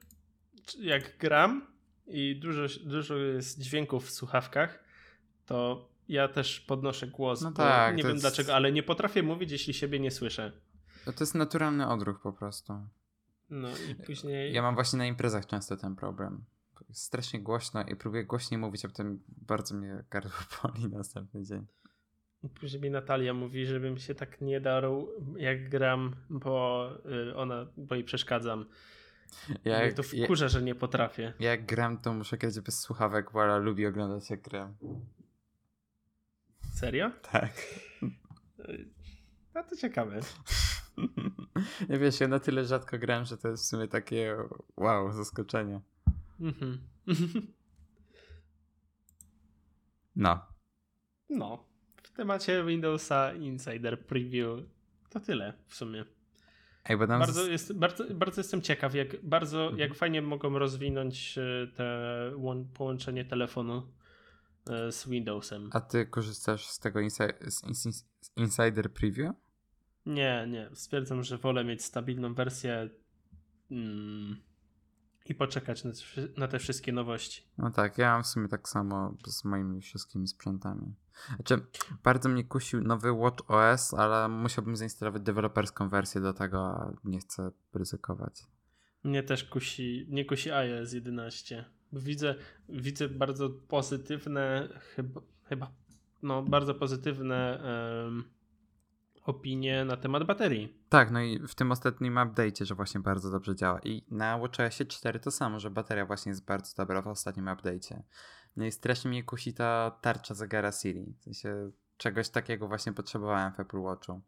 [0.80, 1.79] jak gram
[2.10, 4.84] i dużo, dużo jest dźwięków w słuchawkach,
[5.46, 7.42] to ja też podnoszę głos.
[7.42, 10.52] No tak, Nie wiem jest- dlaczego, ale nie potrafię mówić, jeśli siebie nie słyszę.
[11.08, 12.74] No to jest naturalny odruch po prostu.
[13.50, 14.54] No i później.
[14.54, 16.44] Ja mam właśnie na imprezach często ten problem.
[16.90, 20.32] Jest strasznie głośno i próbuję głośniej mówić, a potem bardzo mnie gardło
[20.64, 21.66] boli następny dzień.
[22.60, 26.90] Później mi Natalia mówi, żebym się tak nie darł, jak gram, bo
[27.30, 28.66] y, ona, bo jej przeszkadzam.
[29.66, 31.34] Ja jak, to ja, wkurza, że nie potrafię.
[31.40, 34.76] ja jak gram, to muszę grać bez słuchawek, bo lubi oglądać jak gram.
[36.74, 37.12] Serio?
[37.32, 37.52] Tak.
[39.56, 40.20] No to ciekawe.
[41.90, 44.38] Ja wiesz, ja na tyle rzadko gram, że to jest w sumie takie
[44.78, 45.82] wow, zaskoczenie.
[46.40, 46.88] Mhm.
[50.16, 50.40] No.
[51.30, 51.66] No.
[52.04, 54.60] W temacie Windowsa Insider Preview
[55.10, 56.06] to tyle w sumie.
[57.20, 57.48] Bardzo, z...
[57.48, 59.80] jest, bardzo, bardzo jestem ciekaw, jak, bardzo, Mhm.
[59.80, 61.84] jak fajnie mogą rozwinąć y, te
[62.36, 63.88] łą- połączenie telefonu
[64.88, 65.70] y, z Windowsem.
[65.74, 69.32] A ty korzystasz z tego insi- z ins- z Insider Preview?
[70.06, 70.70] Nie, nie.
[70.74, 72.90] Stwierdzam, że wolę mieć stabilną wersję
[73.72, 74.38] mm,
[75.30, 75.92] i poczekać na,
[76.38, 77.44] na te wszystkie nowości.
[77.58, 80.96] No tak, ja mam w sumie tak samo z moimi wszystkimi sprzętami.
[81.36, 81.66] Znaczy,
[82.04, 87.20] bardzo mnie kusił nowy Watch OS, ale musiałbym zainstalować deweloperską wersję do tego, a nie
[87.20, 88.44] chcę ryzykować.
[89.04, 91.66] Mnie też kusi, nie kusi iOS 11.
[91.94, 92.36] Widzę,
[92.70, 95.72] widzę bardzo pozytywne, chyba, chyba
[96.24, 97.64] no, bardzo pozytywne
[99.30, 100.84] opinie na temat baterii.
[100.90, 103.80] Tak, no i w tym ostatnim update'cie, że właśnie bardzo dobrze działa.
[103.80, 108.02] I na WatchOSie 4 to samo, że bateria właśnie jest bardzo dobra w ostatnim update'cie.
[108.56, 111.14] No i strasznie mnie kusi ta tarcza zegara Siri.
[111.20, 114.22] W sensie czegoś takiego właśnie potrzebowałem w Apple Watchu.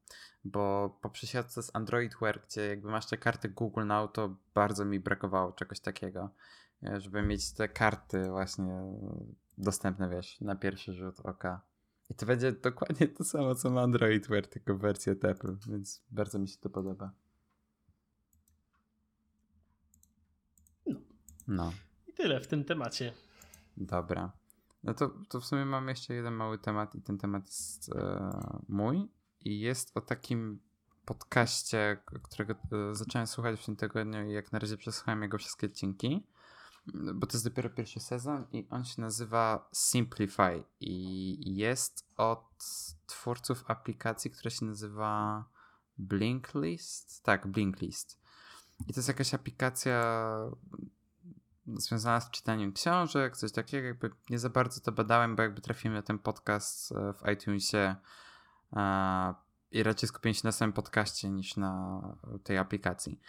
[0.44, 4.86] Bo po przesiadce z Android Wear, gdzie jakby masz te karty Google Now, to bardzo
[4.86, 6.30] mi brakowało czegoś takiego.
[6.84, 8.82] e, Żeby mieć te karty właśnie
[9.58, 11.62] dostępne, wiesz, na pierwszy rzut oka.
[12.12, 15.56] I to będzie dokładnie to samo, co ma Android Wear, tylko w wersji od Apple,
[15.68, 17.12] więc bardzo mi się to podoba.
[20.86, 21.00] No.
[21.48, 21.72] No,
[22.08, 23.14] I tyle w tym temacie.
[23.78, 24.32] dobra.
[24.84, 28.62] No to, to w sumie mam jeszcze jeden mały temat i ten temat jest e,
[28.70, 29.08] mój
[29.46, 30.60] i jest o takim
[31.06, 35.68] podcaście, którego e, zacząłem słuchać w tym tygodniu i jak na razie przesłuchałem jego wszystkie
[35.68, 36.24] odcinki,
[37.14, 42.44] bo to jest dopiero pierwszy sezon i on się nazywa Simplify i jest od
[43.06, 45.44] twórców aplikacji, która się nazywa
[45.98, 47.24] Blinklist.
[47.24, 48.20] Tak, Blinklist.
[48.88, 50.28] I to jest jakaś aplikacja
[51.68, 53.88] związana z czytaniem książek, coś takiego.
[53.88, 57.96] Jakby nie za bardzo to badałem, bo jakby trafiłem na ten podcast e, w iTunesie
[58.74, 59.34] e,
[59.72, 62.02] i raczej skupiłem się na samym podcaście niż na
[62.44, 63.20] tej aplikacji.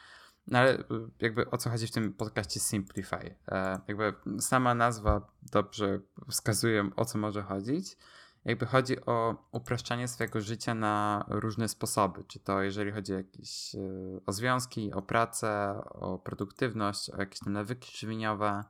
[0.47, 0.85] No ale e,
[1.21, 3.35] jakby o co chodzi w tym podcaście Simplify?
[3.49, 6.01] E, jakby sama nazwa dobrze
[6.31, 7.97] wskazuje o co może chodzić.
[8.45, 12.25] Jakby chodzi o upraszczanie swojego życia na różne sposoby.
[12.25, 13.79] Czy to jeżeli chodzi o jakieś e,
[14.27, 18.65] o związki, o pracę, o produktywność, o jakieś tam nawyki żywieniowe,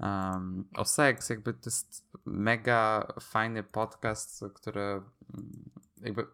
[0.00, 1.30] um, o seks.
[1.30, 5.02] Jakby to jest mega fajny podcast, który mm,
[6.00, 6.26] jakby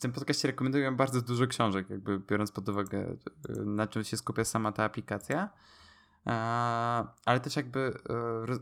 [0.00, 3.16] tym podcaście rekomenduję bardzo dużo książek, jakby biorąc pod uwagę e,
[3.64, 5.50] na czym się skupia sama ta aplikacja.
[6.26, 6.32] E,
[7.24, 8.58] ale też jakby e,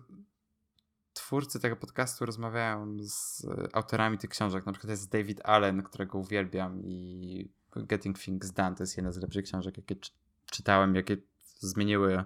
[1.13, 4.67] twórcy tego podcastu rozmawiają z e, autorami tych książek.
[4.67, 9.17] Na przykład jest David Allen, którego uwielbiam i Getting Things Done to jest jedna z
[9.17, 10.13] lepszych książek, jakie czy-
[10.47, 11.17] czytałem, jakie
[11.59, 12.25] zmieniły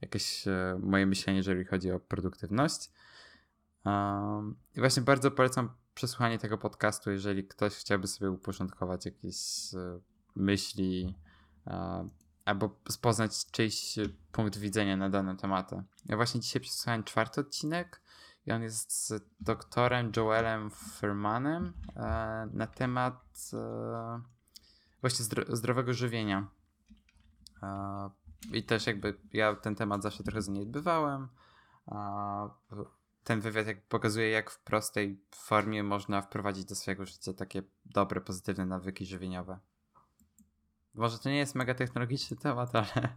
[0.00, 0.44] jakieś
[0.80, 2.90] moje myślenie, jeżeli chodzi o produktywność.
[4.74, 10.00] I właśnie bardzo polecam przesłuchanie tego podcastu, jeżeli ktoś chciałby sobie uporządkować jakieś e,
[10.36, 11.18] myśli
[11.66, 12.08] e,
[12.44, 12.68] albo
[13.00, 13.94] poznać czyjś
[14.32, 15.82] punkt widzenia na dane tematy.
[16.04, 18.02] Ja właśnie dzisiaj przesłuchałem czwarty odcinek
[18.46, 22.02] i on jest z doktorem Joelem Furmanem e,
[22.52, 23.50] na temat
[25.00, 26.46] właśnie zdro- zdrowego żywienia.
[28.52, 31.28] I też jakby ja ten temat zawsze trochę zaniedbywałem.
[33.24, 38.20] Ten wywiad jak pokazuje, jak w prostej formie można wprowadzić do swojego życia takie dobre,
[38.20, 39.58] pozytywne nawyki żywieniowe.
[40.94, 43.14] Może to nie jest mega technologiczny temat, ale,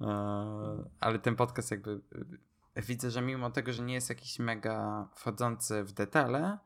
[0.00, 2.00] e, ale ten podcast jakby
[2.74, 6.58] e, widzę, że mimo tego, że nie jest jakiś mega wchodzący w detale,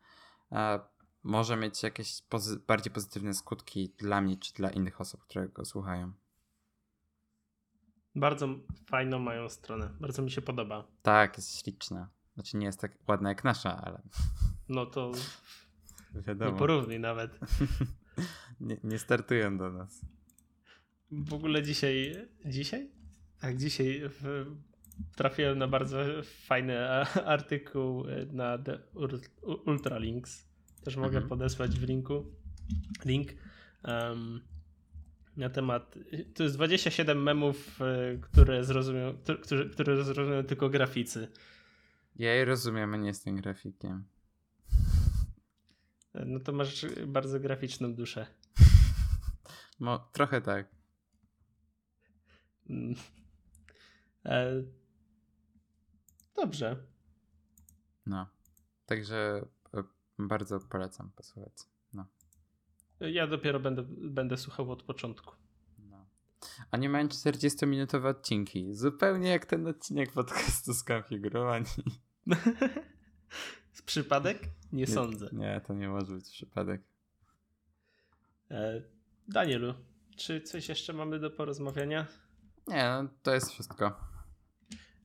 [0.53, 0.81] e,
[1.23, 5.65] może mieć jakieś pozy bardziej pozytywne skutki dla mnie czy dla innych osób, które go
[5.65, 6.13] słuchają.
[8.15, 8.49] Bardzo
[8.87, 9.91] fajną mają stronę.
[10.01, 10.85] Bardzo mi się podoba.
[11.03, 12.09] Tak, jest śliczna.
[12.41, 14.01] Znaczy nie jest tak ładna jak nasza, ale.
[14.69, 15.13] No to.
[16.15, 16.51] Wiadomo.
[16.51, 17.39] Nie porównuj nawet.
[18.61, 20.01] nie, nie startują do nas.
[21.11, 22.29] W ogóle dzisiaj.
[22.45, 22.91] Dzisiaj?
[23.41, 24.47] Tak, dzisiaj w,
[25.17, 25.99] trafiłem na bardzo
[26.47, 26.89] fajny
[27.25, 28.79] artykuł na The
[29.67, 30.49] Ultralinks.
[30.85, 31.29] Też mogę mhm.
[31.29, 32.25] podesłać w linku.
[33.05, 33.29] Link.
[33.85, 34.41] Um,
[35.37, 35.99] na temat.
[36.35, 41.29] To jest 27 memów, e, które zrozumią, które, które zrozumią tylko graficy.
[42.17, 44.05] Ja je rozumiem, nie jestem grafikiem.
[46.15, 48.27] No to masz bardzo graficzną duszę.
[49.81, 50.69] No, trochę tak.
[52.71, 52.95] Mm.
[54.25, 54.63] E...
[56.37, 56.77] Dobrze.
[58.07, 58.27] No.
[58.87, 59.85] Także e,
[60.19, 61.53] bardzo polecam posłuchać.
[61.93, 62.07] No.
[63.01, 65.40] Ja dopiero będę, będę słuchał od początku.
[66.71, 68.75] A nie mają 40-minutowe odcinki.
[68.75, 71.67] Zupełnie jak ten odcinek podcastu skonfigurowani.
[73.73, 74.43] Z przypadek?
[74.73, 75.29] Nie, nie, sądzę.
[75.33, 76.83] Nie, to nie może być przypadek.
[78.51, 78.83] E,
[79.29, 79.75] Danielu,
[80.17, 82.07] czy coś jeszcze mamy do porozmawiania?
[82.67, 84.01] Nie, no, to jest wszystko.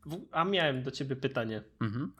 [0.05, 1.63] W, a miałem do ciebie pytanie.
[1.81, 2.13] Mhm.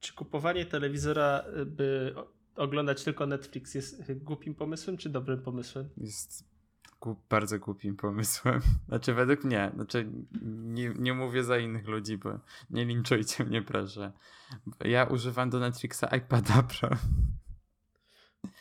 [0.00, 2.14] Czy kupowanie telewizora, y, by
[2.56, 5.88] oglądać tylko Netflix jest głupim pomysłem, czy dobrym pomysłem?
[5.96, 6.53] Jest
[7.30, 8.60] bardzo głupim pomysłem.
[8.88, 9.70] Znaczy, według mnie.
[9.74, 10.08] Znaczy,
[10.42, 12.38] nie, nie mówię za innych ludzi, bo
[12.70, 14.12] nie linczujcie mnie, proszę.
[14.84, 16.90] Ja używam do Netflixa iPada Pro.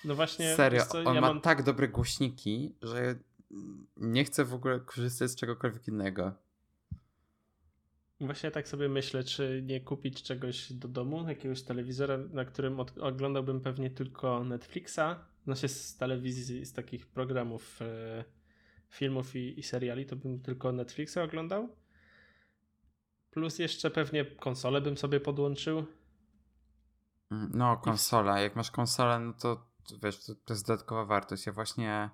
[0.06, 0.56] No właśnie.
[0.56, 1.42] Serio, co, on ja ma mam...
[1.42, 3.16] tak dobre głośniki, że
[3.98, 6.34] nie chcę w ogóle korzystać z czegokolwiek innego.
[8.20, 13.62] Właśnie tak sobie myślę, czy nie kupić czegoś do domu, jakiegoś telewizora, na którym oglądałbym
[13.62, 15.00] pewnie tylko Netflixa,
[15.44, 18.24] znaczy z telewizji, z takich programów, e,
[18.90, 21.76] filmów i, i, seriali, to bym tylko Netflixa oglądał.
[23.32, 25.86] Plus jeszcze pewnie konsolę bym sobie podłączył.
[27.32, 28.40] Mm, no, konsola.
[28.40, 29.74] Jak masz konsolę, no to
[30.04, 31.46] wiesz, to, to jest dodatkowa wartość.
[31.46, 32.10] Ja właśnie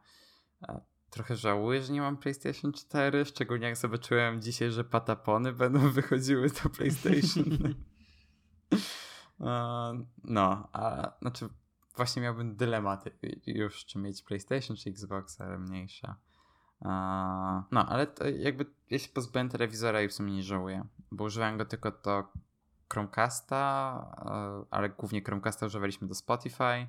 [0.67, 5.89] e, trochę żałuję, że nie mam PlayStation 4, szczególnie jak zobaczyłem dzisiaj, że patapony będą
[5.99, 7.75] wychodziły do PlayStation.
[10.23, 11.49] no, a znaczy
[11.99, 13.11] właśnie miałbym dylematy
[13.47, 16.15] już, czy mieć PlayStation, czy Xbox, ale mniejsza.
[17.71, 21.65] no, ale jakby ja się pozbyłem telewizora i w sumie nie żałuję, bo używałem go
[21.65, 22.23] tylko do
[22.93, 23.55] Chromecasta,
[24.71, 26.87] ale głównie Chromecasta używaliśmy do Spotify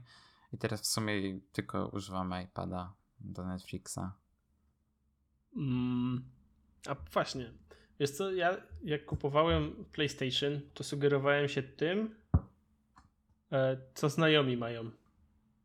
[0.52, 4.00] i teraz w sumie tylko używam iPada do Netflixa.
[5.56, 6.24] Mm,
[6.88, 7.52] a właśnie,
[8.00, 12.14] wiesz co, ja jak kupowałem PlayStation, to sugerowałem się tym,
[13.52, 14.90] e, co znajomi mają.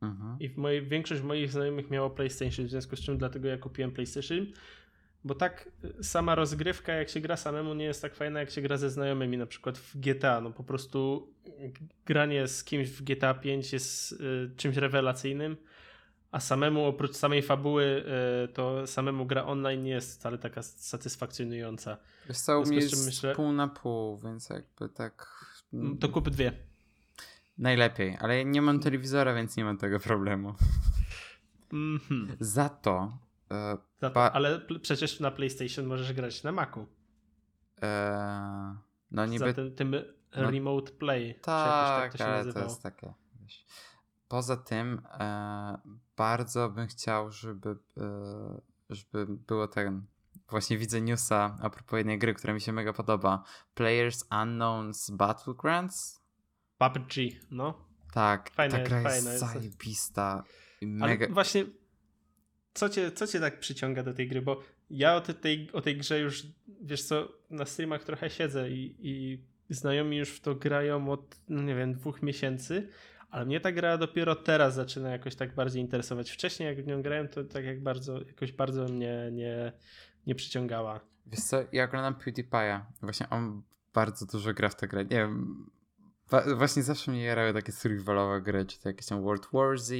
[0.02, 0.36] Mhm.
[0.40, 3.92] I w mojej, większość moich znajomych miało PlayStation, w związku z czym dlatego ja kupiłem
[3.92, 4.46] PlayStation.
[5.24, 8.60] Bo tak e, sama rozgrywka, jak się gra samemu, nie jest tak fajna, jak się
[8.60, 10.40] gra ze znajomymi, na przykład w GTA.
[10.40, 11.28] No po prostu
[12.06, 15.56] granie z kimś w GTA 5 jest y, czymś rewelacyjnym,
[16.30, 18.04] a samemu oprócz samej fabuły
[18.44, 21.96] y, to samemu gra online nie jest wcale taka satysfakcjonująca.
[22.28, 23.34] Wiesz co, mnie jest myślę...
[23.34, 25.46] pół na pół, więc jakby tak...
[26.00, 26.52] To kup dwie.
[27.58, 30.54] Najlepiej, ale nie mam telewizora, więc nie mam tego problemu.
[31.72, 32.36] Mm -hmm.
[32.40, 33.18] Za to...
[33.50, 36.86] E, Za to ale przecież na PlayStation możesz grać na Macu.
[37.82, 38.76] E,
[39.10, 39.46] no niby...
[39.46, 39.94] Za tym, tym
[40.36, 41.34] no, remote play.
[41.34, 43.14] Tak, tak to ale to jest takie...
[43.40, 43.66] Wiesz.
[44.28, 45.78] Poza tym e,
[46.16, 50.06] bardzo bym chciał, żeby, e, żeby było ten.
[50.48, 53.42] Właśnie widzę newsa a propos jednej gry, która mi się mega podoba.
[53.74, 56.25] Players Unknowns Battlegrounds.
[56.78, 57.14] PUBG,
[57.50, 57.86] no.
[58.12, 60.44] Tak, fajne, ta gra fajne, jest zajebista.
[60.82, 61.24] Mega...
[61.24, 61.64] Ale właśnie,
[62.74, 64.42] co cię, co cię tak przyciąga do tej gry?
[64.42, 66.46] Bo ja o tej, o tej grze już,
[66.82, 71.62] wiesz co, na streamach trochę siedzę i, i znajomi już w to grają od, no
[71.62, 72.88] nie wiem, dwóch miesięcy,
[73.30, 76.30] ale mnie ta gra dopiero teraz zaczyna jakoś tak bardziej interesować.
[76.30, 79.72] Wcześniej jak w nią grałem, to tak jak bardzo, jakoś bardzo mnie nie,
[80.26, 81.00] nie przyciągała.
[81.26, 82.80] Wiesz co, ja oglądam PewDiePie'a.
[83.02, 83.62] Właśnie on
[83.94, 85.04] bardzo dużo gra w tę grę.
[85.04, 85.70] Nie wiem,
[86.56, 89.92] właśnie zawsze mnie jarały takie survivalowe gry, czy to jakieś tam World War Z,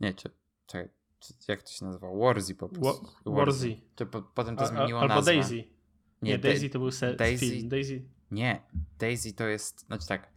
[0.00, 0.30] nie, czy,
[0.66, 0.88] czekaj,
[1.18, 2.06] czy, jak to się nazywa?
[2.16, 3.06] Warzy po prostu.
[3.26, 3.76] Warzy.
[3.96, 5.32] Czy po, potem to zmieniło albo nazwę.
[5.32, 5.54] Daisy.
[6.22, 7.68] Nie, nie Daisy to był set, Daisy, film.
[7.68, 8.62] Daisy Nie,
[8.98, 10.36] Daisy to jest, znaczy tak.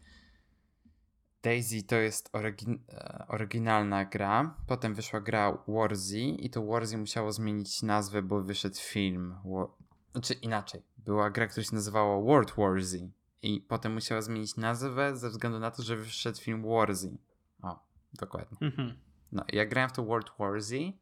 [1.43, 4.55] Daisy to jest orygin, e, oryginalna gra.
[4.67, 9.35] Potem wyszła gra Warzy i to Warzy musiało zmienić nazwę, bo wyszedł film.
[9.45, 9.67] War...
[10.11, 10.81] Znaczy inaczej.
[10.97, 13.09] Była gra, która się nazywała World Warzy
[13.41, 17.17] i potem musiała zmienić nazwę ze względu na to, że wyszedł film Warzy.
[17.61, 17.79] O,
[18.13, 18.57] dokładnie.
[18.61, 18.99] Mhm.
[19.31, 20.93] No, ja grałem w to World Warzy,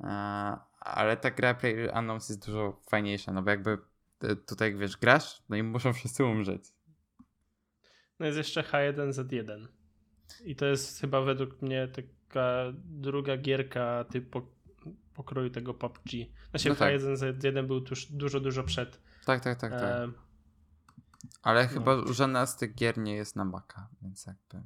[0.00, 0.06] e,
[0.80, 3.78] ale ta gra Player Unknowns jest dużo fajniejsza, no bo jakby
[4.20, 6.64] e, tutaj, wiesz, grasz, no i muszą wszyscy umrzeć.
[8.18, 9.66] No jest jeszcze H1Z1.
[10.44, 14.42] I to jest chyba według mnie taka druga gierka typu
[15.14, 16.10] pokroju tego PUBG.
[16.50, 16.94] Znaczy No tak.
[16.94, 19.00] H1Z1 był tuż dużo, dużo przed.
[19.24, 19.82] Tak, tak, tak, tak.
[19.82, 20.12] E,
[21.42, 21.68] Ale no.
[21.68, 24.62] chyba żadna z tych gier nie jest na Maca, więc jakby,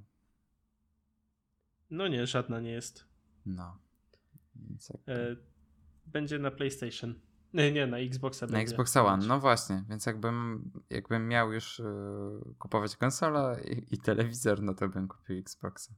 [1.91, 3.05] no nie, żadna nie jest.
[3.47, 3.79] no.
[4.57, 5.13] Więc jakby...
[5.13, 5.37] E,
[6.07, 7.15] będzie na PlayStation.
[7.55, 8.73] Nie, nie, na Xboxa na będzie.
[8.73, 14.63] Xbox One, no właśnie, więc jakbym, jakbym miał już yy, kupować konsolę i, i telewizor,
[14.63, 15.95] no to bym kupił Xboxa.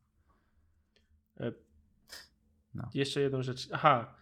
[1.40, 1.52] E,
[2.74, 2.90] No.
[2.94, 3.68] Jeszcze jedną rzecz.
[3.72, 4.14] Aha,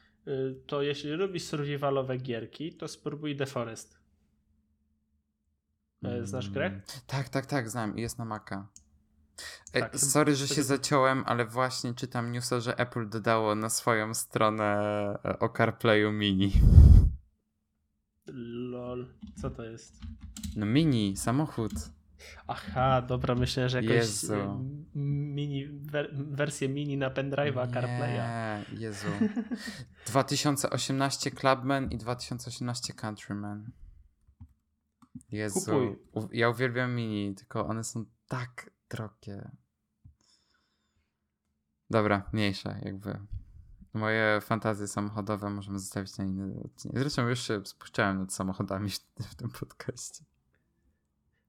[0.67, 4.00] to jeśli lubisz survivalowe gierki, to spróbuj The Forest.
[6.05, 6.67] E, Znasz grę?
[6.67, 8.67] Mm, Tak, tak, tak, znam i jest na Maca.
[9.75, 14.15] Ej, Tak, sorry, że się zaciąłem, ale właśnie czytam newsa, że Apple dodało na swoją
[14.15, 14.65] stronę
[15.25, 16.53] e, o CarPlayu Mini.
[18.73, 19.07] Lol,
[19.43, 20.01] co to jest?
[20.57, 21.73] No mini, samochód.
[22.47, 24.65] Aha, dobra, myślę, że jakoś Jezu.
[24.95, 28.15] mini, wer, wersję mini na pendrive'a CarPlaya.
[28.17, 29.07] Nie, Jezu.
[30.07, 33.71] 2018 Clubman i 2018 Countryman.
[35.31, 35.61] Jezu.
[35.61, 36.39] Kupuj.
[36.39, 39.51] Ja uwielbiam mini, tylko one są tak drogie.
[41.91, 43.19] Dobra, mniejsza jakby.
[43.93, 46.99] Moje fantazje samochodowe możemy zostawić na inny odcinek.
[46.99, 48.91] Zresztą już się spuszczałem nad samochodami
[49.21, 50.25] w tym podcaście.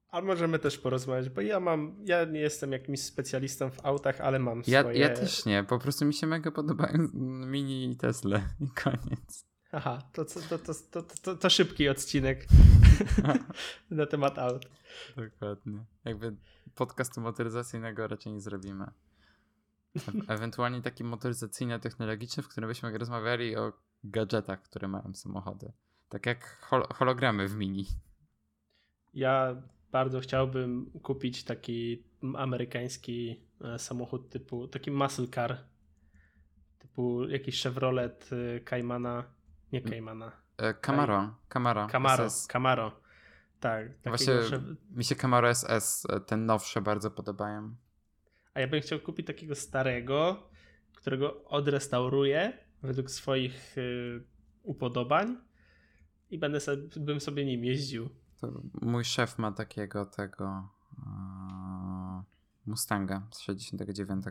[0.08, 4.38] Ale możemy też porozmawiać, bo ja mam, ja nie jestem jakimś specjalistą w autach, ale
[4.38, 4.98] mam Ja, swoje...
[4.98, 7.08] ja też nie, po prostu mi się mega podobają
[7.46, 9.51] mini i Tesla i koniec.
[9.72, 12.46] Aha, to, to, to, to, to, szybki odcinek
[13.90, 14.68] na temat aut.
[15.16, 15.84] Dokładnie.
[16.04, 16.36] Jakby
[16.74, 18.86] podcastu motoryzacyjnego raczej nie zrobimy.
[20.28, 23.72] Ewentualnie taki motoryzacyjno-technologiczny, w którym byśmy rozmawiali o
[24.04, 25.72] gadżetach, które mają samochody.
[26.08, 27.86] Tak jak hol- hologramy w mini.
[29.14, 29.62] Ja
[29.92, 32.04] bardzo chciałbym kupić taki
[32.36, 35.58] amerykański e, samochód typu, taki muscle car,
[36.78, 39.24] typu jakiś Chevrolet e, Caymana,
[39.72, 41.34] nie Caymana, E, Camaro.
[41.48, 41.86] Camaro.
[41.86, 42.46] Camaro, SS.
[42.46, 42.92] Camaro.
[43.60, 43.86] Tak.
[44.04, 44.34] Właśnie
[44.90, 47.74] mi się Camaro SS, e, te nowsze bardzo podobają.
[48.54, 50.48] A ja bym chciał kupić takiego starego,
[50.96, 54.24] którego odrestauruję według swoich y,
[54.62, 55.36] upodobań
[56.30, 58.08] i będę sobie, bym sobie nim jeździł.
[58.40, 60.68] To mój szef ma takiego tego
[60.98, 62.22] e,
[62.66, 64.24] Mustanga z 69.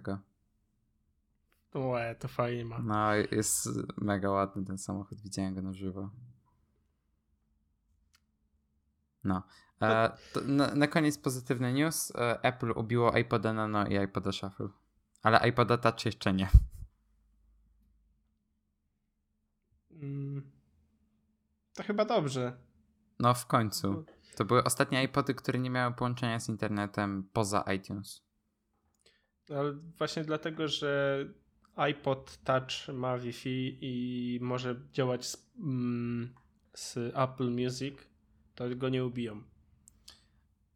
[1.74, 2.80] Łe, to fajnie ma.
[2.80, 5.22] No, jest mega ładny ten samochód.
[5.22, 6.09] Widziałem go na żywo.
[9.24, 9.43] No.
[9.82, 12.11] E, to na, na koniec pozytywny news.
[12.15, 14.69] E, Apple ubiło iPoda Nano i iPoda Shuffle.
[15.24, 16.49] Ale iPoda Touch jeszcze nie.
[19.91, 20.51] Mm,
[21.74, 22.57] to chyba dobrze.
[23.19, 24.05] No w końcu.
[24.36, 28.22] To były ostatnie iPody, które nie miały połączenia z internetem poza iTunes.
[29.49, 31.26] Ale właśnie dlatego, że
[31.76, 36.34] iPod Touch ma Wi-Fi i może działać z, mm,
[36.74, 37.95] z Apple Music,
[38.55, 39.43] to go nie ubiją.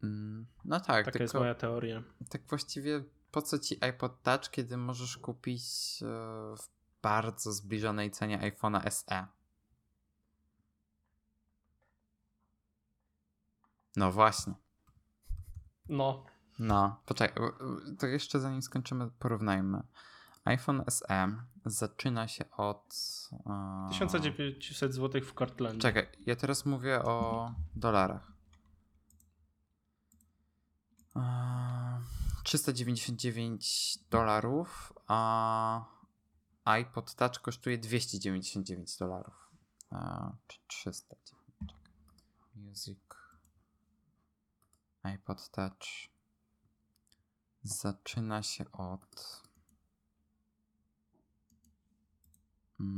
[0.02, 2.02] Mm, No tak, Taka jest moja teoria.
[2.30, 5.62] tak właściwie po co ci iPod Touch, kiedy możesz kupić
[6.02, 6.06] e,
[6.56, 6.68] w
[7.02, 9.26] bardzo zbliżonej cenie iPhone'a SE?
[13.96, 14.54] No właśnie.
[15.88, 16.24] No,
[16.58, 17.42] No, poczekaj,
[17.98, 19.82] to jeszcze zanim skończymy, porównajmy.
[20.46, 21.36] iPhone SE
[21.66, 22.94] zaczyna się od.
[23.46, 25.80] e, 1900 zł w Cortlandzie.
[25.80, 28.32] Czekaj, ja teraz mówię o dolarach.
[31.16, 31.22] Eee,
[32.44, 35.84] 399 dolarów, a
[36.64, 39.50] iPod Touch kosztuje 299 dolarów.
[39.92, 39.98] Eee,
[40.46, 41.16] Czy 300?
[41.24, 41.76] Czekaj.
[42.54, 42.98] Music.
[45.02, 45.86] iPod Touch.
[47.62, 49.42] Zaczyna się od.
[51.52, 51.72] Mm,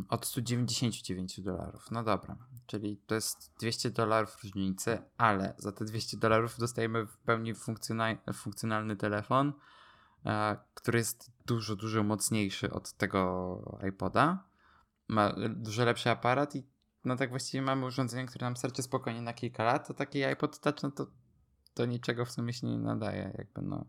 [0.09, 1.91] Od 199 dolarów.
[1.91, 7.19] No dobra, czyli to jest 200 dolarów różnicy, ale za te 200 dolarów dostajemy w
[7.19, 9.53] pełni funkcjonal- funkcjonalny telefon,
[10.27, 14.45] e, który jest dużo, dużo mocniejszy od tego iPoda.
[15.09, 16.67] Ma dużo lepszy aparat i
[17.05, 20.61] no tak właściwie mamy urządzenie, które nam starczy spokojnie na kilka lat, a taki iPod
[20.61, 21.07] Touch, no to
[21.77, 23.87] do niczego w sumie się nie nadaje, jakby no.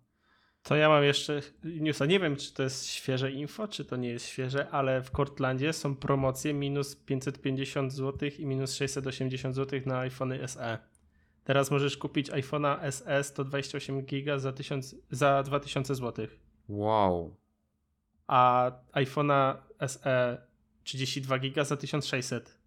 [0.70, 2.06] To ja mam jeszcze newsa.
[2.06, 5.74] Nie wiem, czy to jest świeże info, czy to nie jest świeże, ale w Cortlandzie
[5.74, 10.78] są promocje minus 550 zł i minus 680 zł na iPhony SE.
[11.44, 16.28] Teraz możesz kupić iPhone'a SE 128 GB za, 1000, za 2000 zł,
[16.68, 17.36] Wow.
[18.28, 19.58] a iPhone'a
[19.88, 20.38] SE
[20.84, 22.58] 32 GB za 1600.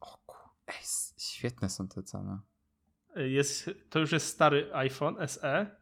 [0.00, 0.36] O kur...
[0.66, 0.74] Ej,
[1.18, 2.38] świetne są te ceny.
[3.16, 5.76] Jest, to już jest stary iPhone SE,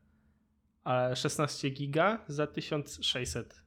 [0.84, 3.64] ale 16 GB za 1600.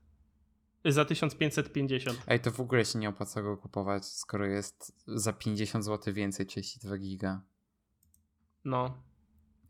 [0.85, 2.23] Za 1550.
[2.27, 6.45] Ej, to w ogóle się nie opłaca go kupować, skoro jest za 50 zł więcej
[6.45, 7.41] 32 giga.
[8.65, 9.03] No.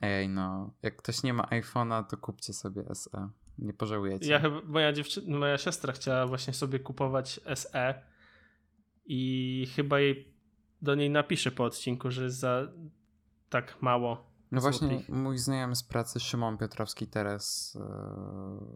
[0.01, 0.73] Ej, no.
[0.81, 3.29] Jak ktoś nie ma iPhone'a, to kupcie sobie SE.
[3.57, 4.29] Nie pożałujecie.
[4.29, 8.03] Ja chyba, moja dziewczyna, moja siostra chciała właśnie sobie kupować SE
[9.05, 10.33] i chyba jej
[10.81, 12.67] do niej napiszę po odcinku, że jest za
[13.49, 14.26] tak mało.
[14.51, 15.09] No właśnie, złotych.
[15.09, 17.75] mój znajomy z pracy, Szymon Piotrowski, teraz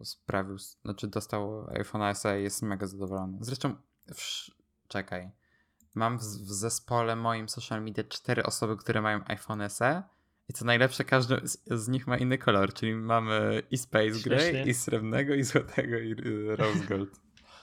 [0.00, 3.38] e, sprawił, znaczy dostał iPhone SE i jest mega zadowolony.
[3.40, 3.74] Zresztą,
[4.10, 4.50] wsz-
[4.88, 5.30] czekaj,
[5.94, 10.02] mam w, w zespole moim social media cztery osoby, które mają iPhone SE
[10.48, 14.64] i co najlepsze, każdy z, z nich ma inny kolor, czyli mamy i Space Śmiesznie.
[14.64, 16.14] i srebrnego, i złotego, i
[16.56, 17.20] Rose Gold.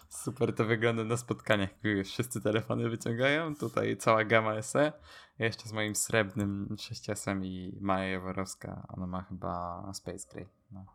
[0.10, 4.94] Super to wygląda na spotkaniach, już wszyscy telefony wyciągają, tutaj cała gama SE,
[5.40, 10.48] ja jeszcze z moim srebrnym 6S i Maja Jaworowska, ona ma chyba Space Gray.
[10.72, 10.86] No.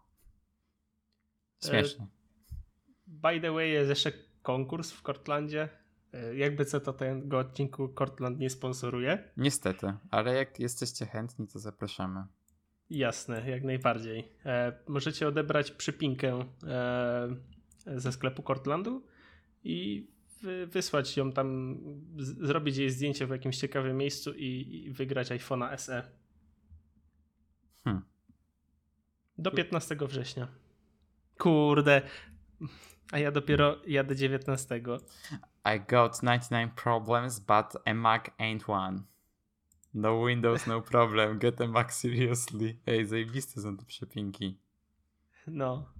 [1.65, 2.07] Śmiesznie.
[3.07, 4.13] By the way, jest jeszcze
[4.43, 5.69] konkurs w Cortlandzie.
[6.13, 9.31] E, Jakby co to tego odcinku Cortland nie sponsoruje.
[9.37, 12.25] Niestety, ale jak jesteście chętni, to zapraszamy.
[12.91, 14.33] Jasne, jak najbardziej.
[14.47, 17.29] E, możecie odebrać przypinkę e,
[17.87, 19.03] ze sklepu Cortlandu
[19.65, 20.07] i
[20.43, 21.79] wy, wysłać ją tam,
[22.19, 26.03] zrobić jej zdjęcie w jakimś ciekawym miejscu i, i wygrać iPhone'a SE.
[27.85, 28.03] Hmm.
[29.39, 30.49] Do 15 września.
[31.39, 32.03] Kurde.
[33.13, 34.81] A ja dopiero jadę 19.
[35.65, 39.03] I got 99 problems, but a Mac ain't one.
[39.95, 41.39] No Windows, no problem.
[41.39, 42.77] Get a Mac seriously.
[42.87, 44.59] Ej, zajebiste są te przepinki.
[45.47, 45.94] No.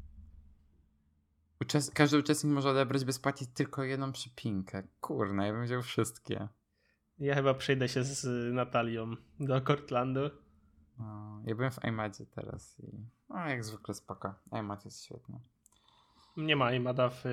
[1.95, 4.83] Każdy uczestnik może odebrać bezpłatnie tylko jedną przypinkę.
[5.01, 6.49] Kurna, ja bym wziął wszystkie.
[7.19, 10.21] Ja chyba przejdę się z Natalią do Cortlandu.
[10.99, 14.35] No, ja byłem w iMadzie teraz i no, jak zwykle spoko.
[14.53, 15.41] iMad jest świetny.
[16.37, 17.25] Nie ma imada w,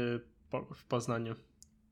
[0.75, 1.35] w Poznaniu.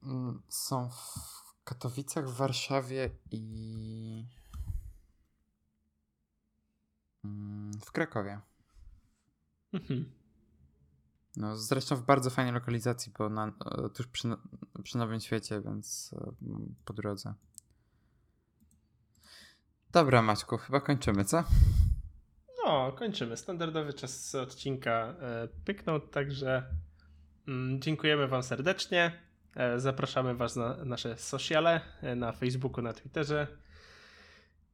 [0.04, 4.26] Mm, Są w Katowicach, w Warszawie i
[7.26, 8.40] mm, w Krakowie.
[9.74, 10.19] Mhm.
[11.38, 14.28] No, zresztą w bardzo fajnej lokalizacji, bo na, e, tuż przy,
[14.84, 16.32] przy Nowym Świecie, więc e,
[16.86, 17.34] po drodze.
[19.92, 21.44] Dobra, Maćku, chyba kończymy, co?
[22.66, 23.38] No, kończymy.
[23.38, 26.64] Standardowy czas odcinka e, pyknął, także
[27.48, 29.30] mm, dziękujemy Wam serdecznie.
[29.78, 31.82] Zapraszamy Was na nasze sociale,
[32.16, 33.48] na Facebooku, na Twitterze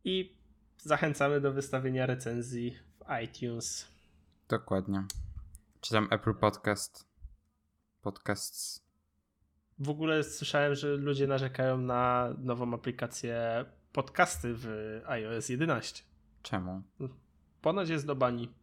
[0.03, 0.37] i
[0.77, 3.87] zachęcamy do wystawienia recenzji w iTunes.
[4.49, 5.03] Dokładnie.
[5.85, 7.07] Czy tam Apple Podcast?
[8.01, 8.85] Podcasts.
[9.79, 14.67] W ogóle słyszałem, że ludzie narzekają na nową aplikację podcasty w
[15.05, 16.03] iOS 11.
[16.41, 16.83] Czemu?
[17.61, 18.53] Ponoć jest do bani.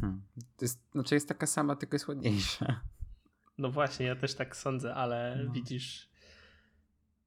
[0.00, 0.22] Hmm.
[0.56, 2.80] To jest, znaczy jest taka sama, tylko jest ładniejsza.
[3.58, 5.52] No właśnie, ja też tak sądzę, ale No.
[5.52, 6.10] widzisz,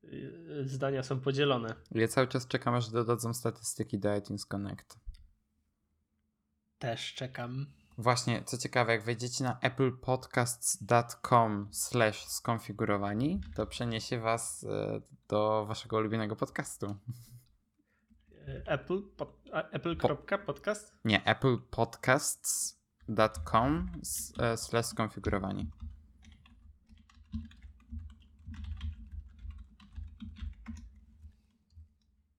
[0.04, 1.76] yy, zdania są podzielone.
[1.92, 5.00] Ja cały czas czekam, aż dodadzą statystyki do iTunes Connect.
[6.80, 7.77] Też czekam.
[8.00, 15.98] Właśnie, co ciekawe, jak wejdziecie na applepodcasts.com slash skonfigurowani, to przeniesie was e, do waszego
[15.98, 16.96] ulubionego podcastu.
[18.48, 19.42] Yy, Apple, pod,
[19.72, 20.96] apple.podcast?
[21.06, 23.92] Nie, applepodcasts.com
[24.40, 25.72] e, slash skonfigurowani.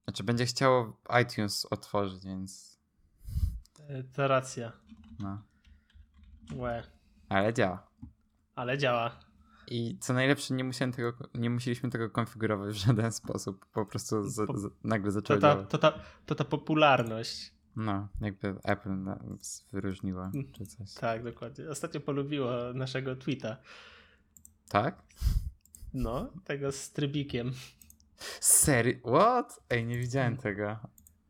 [0.04, 2.78] Znaczy będzie chciało iTunes otworzyć, więc
[4.14, 4.72] To racja.
[5.18, 5.47] no.
[6.56, 6.82] Łe.
[7.28, 7.86] Ale działa.
[8.54, 9.18] Ale działa.
[9.70, 13.66] I co najlepsze, nie, musiałem tego, nie musieliśmy tego konfigurować w żaden sposób.
[13.72, 15.70] Po prostu z, Po- z, nagle To zaczęło ta, działać.
[15.70, 15.92] to, ta,
[16.26, 17.52] to ta popularność.
[17.76, 20.52] No, jakby Apple nas wyróżniło, Mm.
[20.52, 20.94] czy coś.
[20.94, 21.68] Tak, dokładnie.
[21.70, 23.56] Ostatnio polubiło naszego tweeta.
[24.68, 25.02] Tak?
[25.94, 27.52] No, tego z trybikiem.
[28.40, 29.00] Sery?
[29.06, 29.60] What?
[29.70, 30.76] Ej, nie widziałem tego.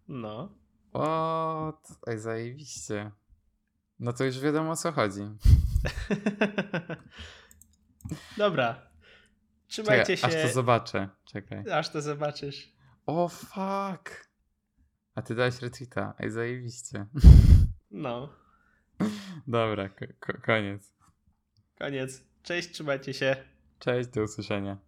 [0.09, 0.53] No.
[0.91, 1.99] What?
[2.07, 3.11] Ej, zajebiście.
[4.01, 5.21] No to już wiadomo o co chodzi.
[8.39, 8.89] Dobra.
[9.67, 11.09] Trzymajcie Czekaj, się, aż to zobaczę.
[11.25, 11.71] Czekaj.
[11.73, 12.73] aż to zobaczysz.
[13.07, 14.29] O fuck!
[15.15, 16.15] A ty dałeś retweeta.
[16.19, 17.07] Ej, zajebiście.
[17.91, 18.35] No,
[19.47, 20.95] Dobra, ko- ko- koniec.
[21.79, 22.23] koniec.
[22.43, 23.37] Cześć, trzymajcie się.
[23.79, 24.79] Cześć, do usłyszenia.